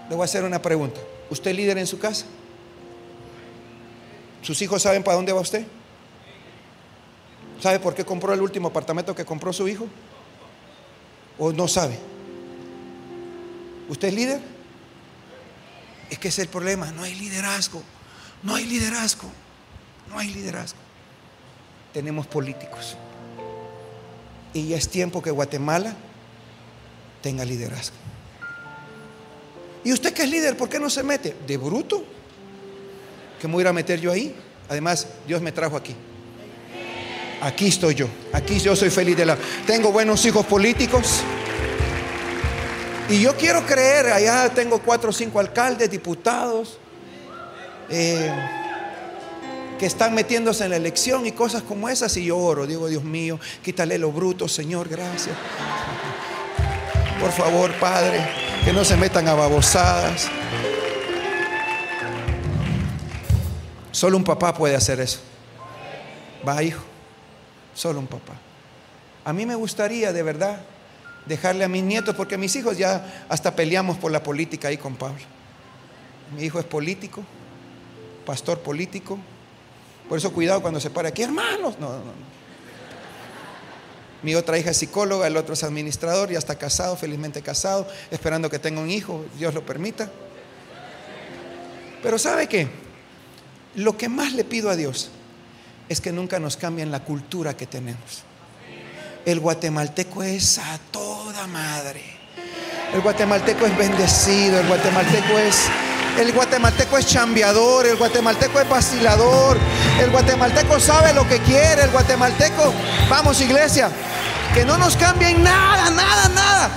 Le 0.10 0.16
voy 0.16 0.24
a 0.24 0.26
hacer 0.26 0.44
una 0.44 0.62
pregunta. 0.62 1.00
¿Usted 1.30 1.54
líder 1.56 1.78
en 1.78 1.88
su 1.88 2.00
casa? 2.00 2.26
¿Sus 4.42 4.62
hijos 4.62 4.82
saben 4.82 5.04
para 5.04 5.16
dónde 5.16 5.32
va 5.32 5.42
usted? 5.42 5.66
¿Sabe 7.62 7.80
por 7.80 7.94
qué 7.94 8.04
compró 8.04 8.34
el 8.34 8.42
último 8.42 8.70
apartamento 8.70 9.14
que 9.14 9.24
compró 9.24 9.54
su 9.54 9.68
hijo? 9.68 9.88
¿O 11.44 11.52
no 11.52 11.68
sabe? 11.68 11.98
¿Usted 13.90 14.10
es 14.10 14.14
líder? 14.14 14.42
Es 16.12 16.20
que 16.20 16.28
es 16.28 16.38
el 16.38 16.48
problema, 16.48 16.92
no 16.92 17.02
hay 17.02 17.16
liderazgo, 17.16 17.82
no 18.44 18.54
hay 18.54 18.66
liderazgo, 18.66 19.28
no 20.08 20.20
hay 20.20 20.32
liderazgo. 20.32 20.78
Tenemos 21.94 22.28
políticos. 22.28 22.96
Y 24.54 24.68
ya 24.68 24.78
es 24.78 24.88
tiempo 24.88 25.24
que 25.24 25.32
Guatemala 25.32 25.96
tenga 27.24 27.44
liderazgo. 27.44 27.96
¿Y 29.84 29.94
usted 29.94 30.14
que 30.14 30.22
es 30.22 30.30
líder, 30.30 30.56
por 30.56 30.70
qué 30.70 30.80
no 30.80 30.92
se 30.92 31.02
mete? 31.02 31.36
De 31.48 31.58
bruto. 31.58 32.06
¿Qué 33.40 33.48
me 33.48 33.56
voy 33.56 33.66
a 33.66 33.74
meter 33.74 34.00
yo 34.00 34.12
ahí? 34.12 34.36
Además, 34.70 35.08
Dios 35.26 35.42
me 35.42 35.52
trajo 35.52 35.76
aquí. 35.76 35.96
Aquí 37.42 37.68
estoy 37.68 37.96
yo. 37.96 38.08
Aquí 38.34 38.60
yo 38.60 38.76
soy 38.76 38.92
feliz 38.92 39.18
de 39.18 39.26
la. 39.26 39.38
Tengo 39.66 39.92
buenos 39.92 40.24
hijos 40.26 40.46
políticos. 40.46 41.22
Y 43.10 43.20
yo 43.20 43.36
quiero 43.36 43.66
creer, 43.66 44.08
allá 44.08 44.50
tengo 44.50 44.80
cuatro 44.80 45.10
o 45.10 45.14
cinco 45.14 45.40
alcaldes, 45.40 45.90
diputados, 45.90 46.78
eh, 47.90 48.32
que 49.78 49.86
están 49.86 50.14
metiéndose 50.14 50.64
en 50.64 50.70
la 50.70 50.78
elección 50.78 51.26
y 51.26 51.32
cosas 51.32 51.64
como 51.64 51.90
esas. 51.90 52.16
Y 52.16 52.26
yo 52.26 52.38
oro, 52.38 52.68
digo, 52.68 52.88
Dios 52.88 53.04
mío, 53.04 53.40
quítale 53.64 53.98
lo 53.98 54.12
bruto, 54.12 54.48
Señor, 54.48 54.88
gracias. 54.88 55.36
Por 57.20 57.32
favor, 57.32 57.74
Padre, 57.80 58.20
que 58.64 58.72
no 58.72 58.86
se 58.86 58.96
metan 58.96 59.28
a 59.28 59.34
babosadas. 59.34 60.30
Solo 63.92 64.16
un 64.16 64.24
papá 64.24 64.54
puede 64.54 64.76
hacer 64.76 65.00
eso. 65.02 65.20
Va, 66.48 66.64
hijo. 66.64 66.91
Solo 67.74 68.00
un 68.00 68.08
papá. 68.08 68.34
A 69.24 69.34
mí 69.34 69.46
me 69.46 69.56
gustaría, 69.56 70.12
de 70.12 70.24
verdad, 70.24 70.62
dejarle 71.26 71.64
a 71.64 71.68
mis 71.68 71.84
nietos, 71.84 72.16
porque 72.16 72.38
mis 72.38 72.56
hijos 72.56 72.78
ya 72.78 73.26
hasta 73.30 73.56
peleamos 73.56 73.98
por 73.98 74.12
la 74.12 74.24
política 74.24 74.68
ahí 74.68 74.78
con 74.78 74.96
Pablo. 74.96 75.22
Mi 76.36 76.44
hijo 76.44 76.60
es 76.60 76.66
político, 76.66 77.24
pastor 78.26 78.60
político. 78.60 79.18
Por 80.10 80.18
eso 80.18 80.32
cuidado 80.34 80.62
cuando 80.62 80.80
se 80.80 80.90
para 80.90 81.10
aquí, 81.10 81.24
hermanos. 81.24 81.78
No, 81.80 81.90
no, 81.90 81.98
no. 82.00 82.32
Mi 84.24 84.36
otra 84.36 84.58
hija 84.58 84.70
es 84.72 84.78
psicóloga, 84.78 85.26
el 85.26 85.36
otro 85.36 85.54
es 85.54 85.64
administrador, 85.64 86.30
ya 86.30 86.38
está 86.38 86.56
casado, 86.56 86.96
felizmente 86.96 87.42
casado, 87.42 87.88
esperando 88.12 88.50
que 88.50 88.60
tenga 88.60 88.80
un 88.80 88.90
hijo, 88.90 89.26
Dios 89.38 89.54
lo 89.54 89.66
permita. 89.66 90.12
Pero 92.04 92.20
¿sabe 92.20 92.48
qué? 92.48 92.68
Lo 93.76 93.98
que 93.98 94.10
más 94.10 94.34
le 94.34 94.44
pido 94.44 94.70
a 94.70 94.76
Dios 94.76 95.10
es 95.92 96.00
que 96.00 96.14
nunca 96.14 96.40
nos 96.40 96.56
cambien 96.56 96.90
la 96.90 97.02
cultura 97.02 97.58
que 97.58 97.68
tenemos. 97.68 98.24
El 99.26 99.42
guatemalteco 99.42 100.24
es 100.24 100.58
a 100.58 100.80
toda 100.90 101.48
madre. 101.48 102.02
El 102.94 103.02
guatemalteco 103.02 103.66
es 103.66 103.78
bendecido, 103.78 104.62
el 104.62 104.68
guatemalteco 104.68 105.38
es 105.38 105.66
el 106.18 106.32
guatemalteco 106.32 106.98
es 106.98 107.08
chambeador, 107.08 107.88
el 107.88 107.98
guatemalteco 107.98 108.62
es 108.62 108.70
vacilador, 108.70 109.58
el 110.00 110.10
guatemalteco 110.12 110.80
sabe 110.80 111.14
lo 111.14 111.28
que 111.28 111.40
quiere, 111.40 111.84
el 111.84 111.92
guatemalteco, 111.92 112.74
vamos 113.10 113.42
iglesia, 113.42 113.90
que 114.54 114.64
no 114.64 114.78
nos 114.78 114.96
cambien 114.96 115.44
nada, 115.44 115.90
nada, 115.90 116.30
nada, 116.30 116.70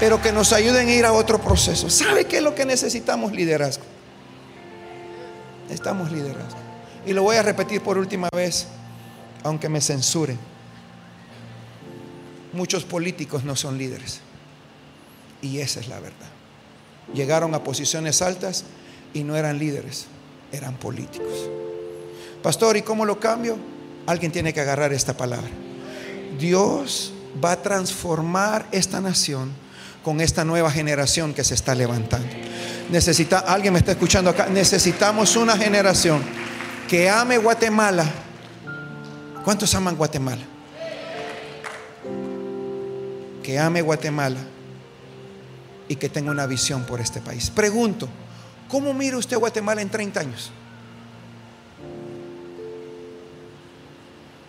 pero 0.00 0.20
que 0.20 0.32
nos 0.32 0.52
ayuden 0.52 0.88
a 0.88 0.92
ir 0.92 1.04
a 1.04 1.12
otro 1.12 1.38
proceso. 1.38 1.90
¿Sabe 1.90 2.26
qué 2.26 2.38
es 2.38 2.42
lo 2.42 2.54
que 2.54 2.64
necesitamos? 2.64 3.32
Liderazgo. 3.32 3.84
Necesitamos 5.64 6.12
liderazgo. 6.12 6.61
Y 7.06 7.12
lo 7.12 7.22
voy 7.22 7.36
a 7.36 7.42
repetir 7.42 7.80
por 7.80 7.98
última 7.98 8.28
vez, 8.34 8.68
aunque 9.42 9.68
me 9.68 9.80
censuren. 9.80 10.38
Muchos 12.52 12.84
políticos 12.84 13.44
no 13.44 13.56
son 13.56 13.78
líderes. 13.78 14.20
Y 15.40 15.58
esa 15.58 15.80
es 15.80 15.88
la 15.88 15.98
verdad. 15.98 16.28
Llegaron 17.14 17.54
a 17.54 17.64
posiciones 17.64 18.22
altas 18.22 18.64
y 19.12 19.24
no 19.24 19.36
eran 19.36 19.58
líderes, 19.58 20.06
eran 20.52 20.76
políticos. 20.76 21.50
Pastor, 22.42 22.76
¿y 22.76 22.82
cómo 22.82 23.04
lo 23.04 23.18
cambio? 23.18 23.56
Alguien 24.06 24.32
tiene 24.32 24.52
que 24.52 24.60
agarrar 24.60 24.92
esta 24.92 25.16
palabra. 25.16 25.50
Dios 26.38 27.12
va 27.42 27.52
a 27.52 27.62
transformar 27.62 28.66
esta 28.72 29.00
nación 29.00 29.50
con 30.02 30.20
esta 30.20 30.44
nueva 30.44 30.70
generación 30.70 31.34
que 31.34 31.44
se 31.44 31.54
está 31.54 31.74
levantando. 31.74 32.28
Necesita, 32.90 33.40
alguien 33.40 33.72
me 33.72 33.78
está 33.78 33.92
escuchando 33.92 34.30
acá, 34.30 34.46
necesitamos 34.46 35.36
una 35.36 35.56
generación 35.56 36.22
que 36.92 37.08
ame 37.08 37.38
Guatemala. 37.38 38.04
¿Cuántos 39.42 39.74
aman 39.74 39.96
Guatemala? 39.96 40.42
Que 43.42 43.58
ame 43.58 43.80
Guatemala 43.80 44.40
y 45.88 45.96
que 45.96 46.10
tenga 46.10 46.30
una 46.30 46.44
visión 46.44 46.84
por 46.84 47.00
este 47.00 47.22
país. 47.22 47.48
Pregunto, 47.48 48.10
¿cómo 48.68 48.92
mira 48.92 49.16
usted 49.16 49.38
Guatemala 49.38 49.80
en 49.80 49.88
30 49.88 50.20
años? 50.20 50.50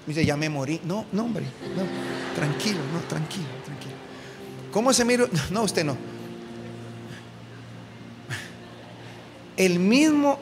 Dice, 0.05 0.25
ya 0.25 0.35
me 0.35 0.49
morí. 0.49 0.81
No, 0.83 1.05
no, 1.13 1.23
hombre, 1.23 1.45
no, 1.45 2.35
tranquilo, 2.35 2.81
no, 2.91 2.99
tranquilo, 3.07 3.47
tranquilo. 3.63 3.95
¿Cómo 4.73 4.91
se 4.91 5.05
mira? 5.05 5.27
No, 5.49 5.61
usted 5.63 5.85
no. 5.85 5.95
El 9.55 9.79
mismo, 9.79 10.39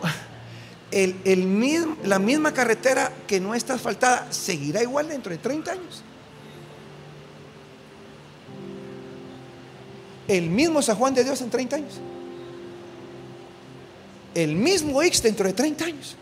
el, 0.91 1.15
el 1.25 1.45
mismo, 1.45 1.97
la 2.03 2.19
misma 2.19 2.53
carretera 2.53 3.11
que 3.27 3.39
no 3.39 3.55
está 3.55 3.75
asfaltada 3.75 4.31
seguirá 4.31 4.81
igual 4.81 5.07
dentro 5.07 5.31
de 5.31 5.37
30 5.37 5.71
años. 5.71 6.03
el 10.31 10.49
mismo 10.49 10.81
San 10.81 10.95
Juan 10.95 11.13
de 11.13 11.25
Dios 11.25 11.41
en 11.41 11.49
30 11.49 11.75
años. 11.75 11.93
El 14.33 14.55
mismo 14.55 15.01
X 15.03 15.21
dentro 15.21 15.45
de 15.45 15.53
30 15.53 15.85
años. 15.85 16.15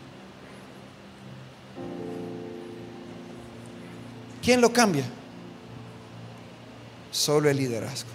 ¿Quién 4.41 4.61
lo 4.61 4.74
cambia? 4.74 5.03
Solo 7.11 7.49
el 7.49 7.57
liderazgo. 7.57 8.09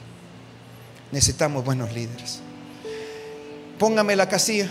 Necesitamos 1.13 1.65
buenos 1.65 1.93
líderes. 1.93 2.41
Póngame 3.79 4.17
la 4.17 4.29
casilla. 4.29 4.69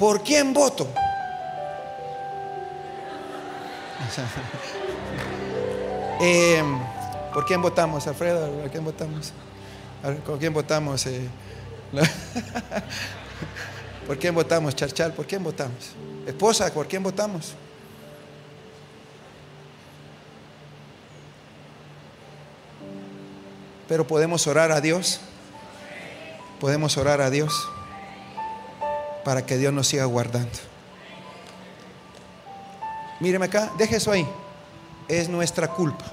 ¿Por 0.00 0.22
quién 0.22 0.54
voto? 0.54 0.88
eh, 6.22 6.62
¿Por 7.34 7.44
quién 7.44 7.60
votamos, 7.60 8.06
Alfredo? 8.06 8.50
¿Por 8.50 8.70
quién 8.70 8.82
votamos? 8.82 9.34
¿Con 10.24 10.38
quién 10.38 10.54
votamos? 10.54 11.04
Eh? 11.04 11.28
¿Por 14.06 14.18
quién 14.18 14.34
votamos, 14.34 14.74
Charchal? 14.74 15.12
¿Por 15.12 15.26
quién 15.26 15.44
votamos? 15.44 15.90
Esposa, 16.26 16.72
¿por 16.72 16.88
quién 16.88 17.02
votamos? 17.02 17.52
Pero 23.86 24.06
podemos 24.06 24.46
orar 24.46 24.72
a 24.72 24.80
Dios. 24.80 25.20
Podemos 26.58 26.96
orar 26.96 27.20
a 27.20 27.28
Dios 27.28 27.68
para 29.24 29.44
que 29.44 29.58
Dios 29.58 29.72
nos 29.72 29.86
siga 29.88 30.04
guardando. 30.04 30.58
Míreme 33.20 33.46
acá, 33.46 33.70
deje 33.76 33.96
eso 33.96 34.10
ahí. 34.10 34.26
Es 35.08 35.28
nuestra 35.28 35.68
culpa 35.68 36.04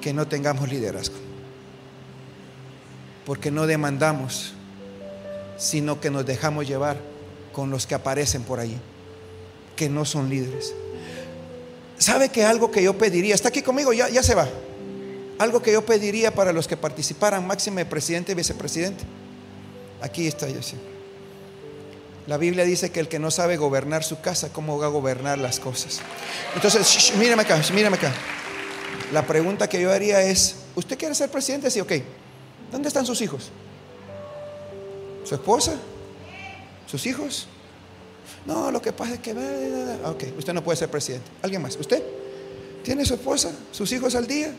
que 0.00 0.12
no 0.12 0.26
tengamos 0.28 0.68
liderazgo. 0.68 1.16
Porque 3.26 3.50
no 3.50 3.66
demandamos, 3.66 4.54
sino 5.56 6.00
que 6.00 6.10
nos 6.10 6.26
dejamos 6.26 6.66
llevar 6.66 6.96
con 7.52 7.70
los 7.70 7.86
que 7.86 7.94
aparecen 7.94 8.42
por 8.42 8.60
ahí, 8.60 8.76
que 9.76 9.88
no 9.88 10.04
son 10.04 10.28
líderes. 10.28 10.74
¿Sabe 11.98 12.30
que 12.30 12.44
algo 12.44 12.70
que 12.70 12.82
yo 12.82 12.98
pediría, 12.98 13.34
está 13.34 13.48
aquí 13.48 13.62
conmigo, 13.62 13.92
ya, 13.92 14.08
ya 14.08 14.22
se 14.22 14.34
va? 14.34 14.48
Algo 15.38 15.62
que 15.62 15.72
yo 15.72 15.86
pediría 15.86 16.34
para 16.34 16.52
los 16.52 16.66
que 16.66 16.76
participaran, 16.76 17.46
máxime 17.46 17.84
presidente 17.86 18.32
y 18.32 18.34
vicepresidente. 18.34 19.04
Aquí 20.00 20.26
está 20.26 20.48
yo. 20.48 20.60
La 22.26 22.36
Biblia 22.36 22.64
dice 22.64 22.90
que 22.92 23.00
el 23.00 23.08
que 23.08 23.18
no 23.18 23.30
sabe 23.30 23.56
gobernar 23.56 24.04
su 24.04 24.20
casa, 24.20 24.52
¿cómo 24.52 24.78
va 24.78 24.86
a 24.86 24.90
gobernar 24.90 25.38
las 25.38 25.58
cosas? 25.58 26.00
Entonces, 26.54 27.12
mírame 27.18 27.42
acá, 27.42 27.60
mírame 27.74 27.96
acá. 27.96 28.12
La 29.12 29.26
pregunta 29.26 29.68
que 29.68 29.80
yo 29.80 29.92
haría 29.92 30.22
es, 30.22 30.56
¿usted 30.76 30.96
quiere 30.96 31.14
ser 31.14 31.30
presidente? 31.30 31.70
Sí, 31.70 31.80
ok. 31.80 31.92
¿Dónde 32.70 32.88
están 32.88 33.04
sus 33.04 33.20
hijos? 33.20 33.50
¿Su 35.24 35.34
esposa? 35.34 35.74
¿Sus 36.86 37.04
hijos? 37.06 37.48
No, 38.46 38.70
lo 38.70 38.80
que 38.80 38.92
pasa 38.92 39.14
es 39.14 39.20
que... 39.20 39.32
Ok, 40.04 40.24
usted 40.38 40.52
no 40.52 40.62
puede 40.62 40.76
ser 40.76 40.90
presidente. 40.90 41.28
¿Alguien 41.42 41.60
más? 41.60 41.76
¿Usted? 41.76 42.02
¿Tiene 42.84 43.04
su 43.04 43.14
esposa? 43.14 43.50
¿Sus 43.72 43.90
hijos 43.92 44.14
al 44.14 44.26
día? 44.26 44.52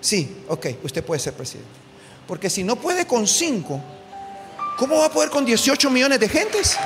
Sí, 0.00 0.44
ok, 0.48 0.66
usted 0.82 1.04
puede 1.04 1.20
ser 1.20 1.34
presidente. 1.34 1.70
Porque 2.26 2.50
si 2.50 2.64
no 2.64 2.76
puede 2.76 3.06
con 3.06 3.26
cinco, 3.26 3.80
¿cómo 4.76 4.98
va 4.98 5.06
a 5.06 5.10
poder 5.10 5.30
con 5.30 5.44
18 5.44 5.90
millones 5.90 6.20
de 6.20 6.28
gentes? 6.28 6.76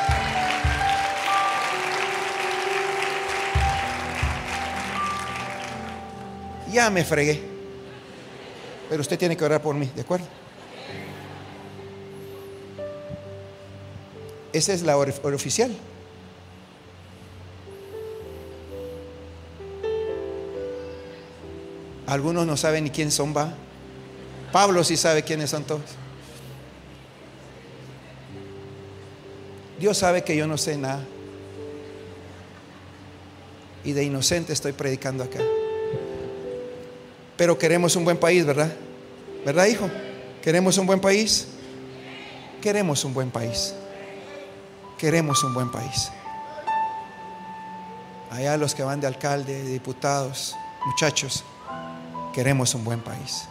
ya 6.78 6.90
me 6.90 7.04
fregué. 7.04 7.40
Pero 8.88 9.00
usted 9.00 9.18
tiene 9.18 9.36
que 9.36 9.44
orar 9.44 9.60
por 9.60 9.74
mí, 9.74 9.90
¿de 9.94 10.02
acuerdo? 10.02 10.26
Esa 14.52 14.72
es 14.72 14.82
la 14.82 14.96
hora, 14.96 15.12
oficial. 15.34 15.74
Algunos 22.06 22.46
no 22.46 22.56
saben 22.56 22.84
ni 22.84 22.90
quién 22.90 23.10
son, 23.10 23.36
va. 23.36 23.52
Pablo 24.50 24.82
sí 24.82 24.96
sabe 24.96 25.22
quiénes 25.22 25.50
son 25.50 25.64
todos. 25.64 25.82
Dios 29.78 29.98
sabe 29.98 30.24
que 30.24 30.36
yo 30.36 30.46
no 30.46 30.58
sé 30.58 30.76
nada. 30.76 31.04
Y 33.84 33.92
de 33.92 34.04
inocente 34.04 34.52
estoy 34.52 34.72
predicando 34.72 35.24
acá. 35.24 35.40
Pero 37.36 37.56
queremos 37.56 37.94
un 37.94 38.04
buen 38.04 38.16
país, 38.16 38.44
¿verdad? 38.44 38.72
¿Verdad, 39.46 39.66
hijo? 39.66 39.88
¿Queremos 40.42 40.76
un 40.78 40.86
buen 40.86 41.00
país? 41.00 41.46
Queremos 42.60 43.04
un 43.04 43.14
buen 43.14 43.30
país. 43.30 43.74
Queremos 44.98 45.44
un 45.44 45.54
buen 45.54 45.70
país. 45.70 46.10
Allá 48.30 48.56
los 48.56 48.74
que 48.74 48.82
van 48.82 49.00
de 49.00 49.06
alcalde, 49.06 49.62
de 49.62 49.70
diputados, 49.70 50.54
muchachos, 50.84 51.44
queremos 52.34 52.74
un 52.74 52.84
buen 52.84 53.00
país. 53.00 53.44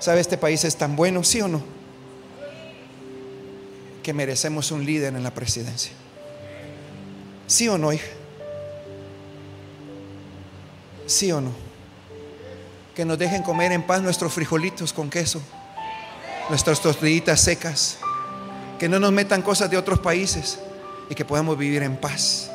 ¿Sabe 0.00 0.20
este 0.20 0.36
país 0.36 0.64
es 0.64 0.76
tan 0.76 0.96
bueno, 0.96 1.22
sí 1.22 1.40
o 1.40 1.48
no? 1.48 1.77
Que 4.02 4.12
merecemos 4.12 4.70
un 4.70 4.84
líder 4.84 5.14
en 5.14 5.22
la 5.22 5.32
presidencia. 5.32 5.92
¿Sí 7.46 7.68
o 7.68 7.78
no, 7.78 7.92
hija? 7.92 8.06
¿Sí 11.06 11.32
o 11.32 11.40
no? 11.40 11.52
Que 12.94 13.04
nos 13.04 13.18
dejen 13.18 13.42
comer 13.42 13.72
en 13.72 13.82
paz 13.82 14.02
nuestros 14.02 14.32
frijolitos 14.32 14.92
con 14.92 15.08
queso, 15.08 15.40
nuestras 16.50 16.80
tortillitas 16.80 17.40
secas, 17.40 17.98
que 18.78 18.88
no 18.88 19.00
nos 19.00 19.12
metan 19.12 19.42
cosas 19.42 19.70
de 19.70 19.76
otros 19.76 19.98
países 19.98 20.58
y 21.08 21.14
que 21.14 21.24
podamos 21.24 21.56
vivir 21.56 21.82
en 21.82 21.96
paz. 21.96 22.50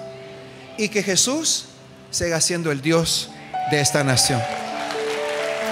Y 0.78 0.89
que 0.89 1.02
Jesús 1.02 1.66
siga 2.12 2.39
siendo 2.39 2.72
el 2.72 2.82
Dios 2.82 3.32
de 3.72 3.82
esta 3.82 4.04
nación. 4.04 4.41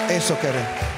Eso 0.09 0.37
queremos. 0.39 0.90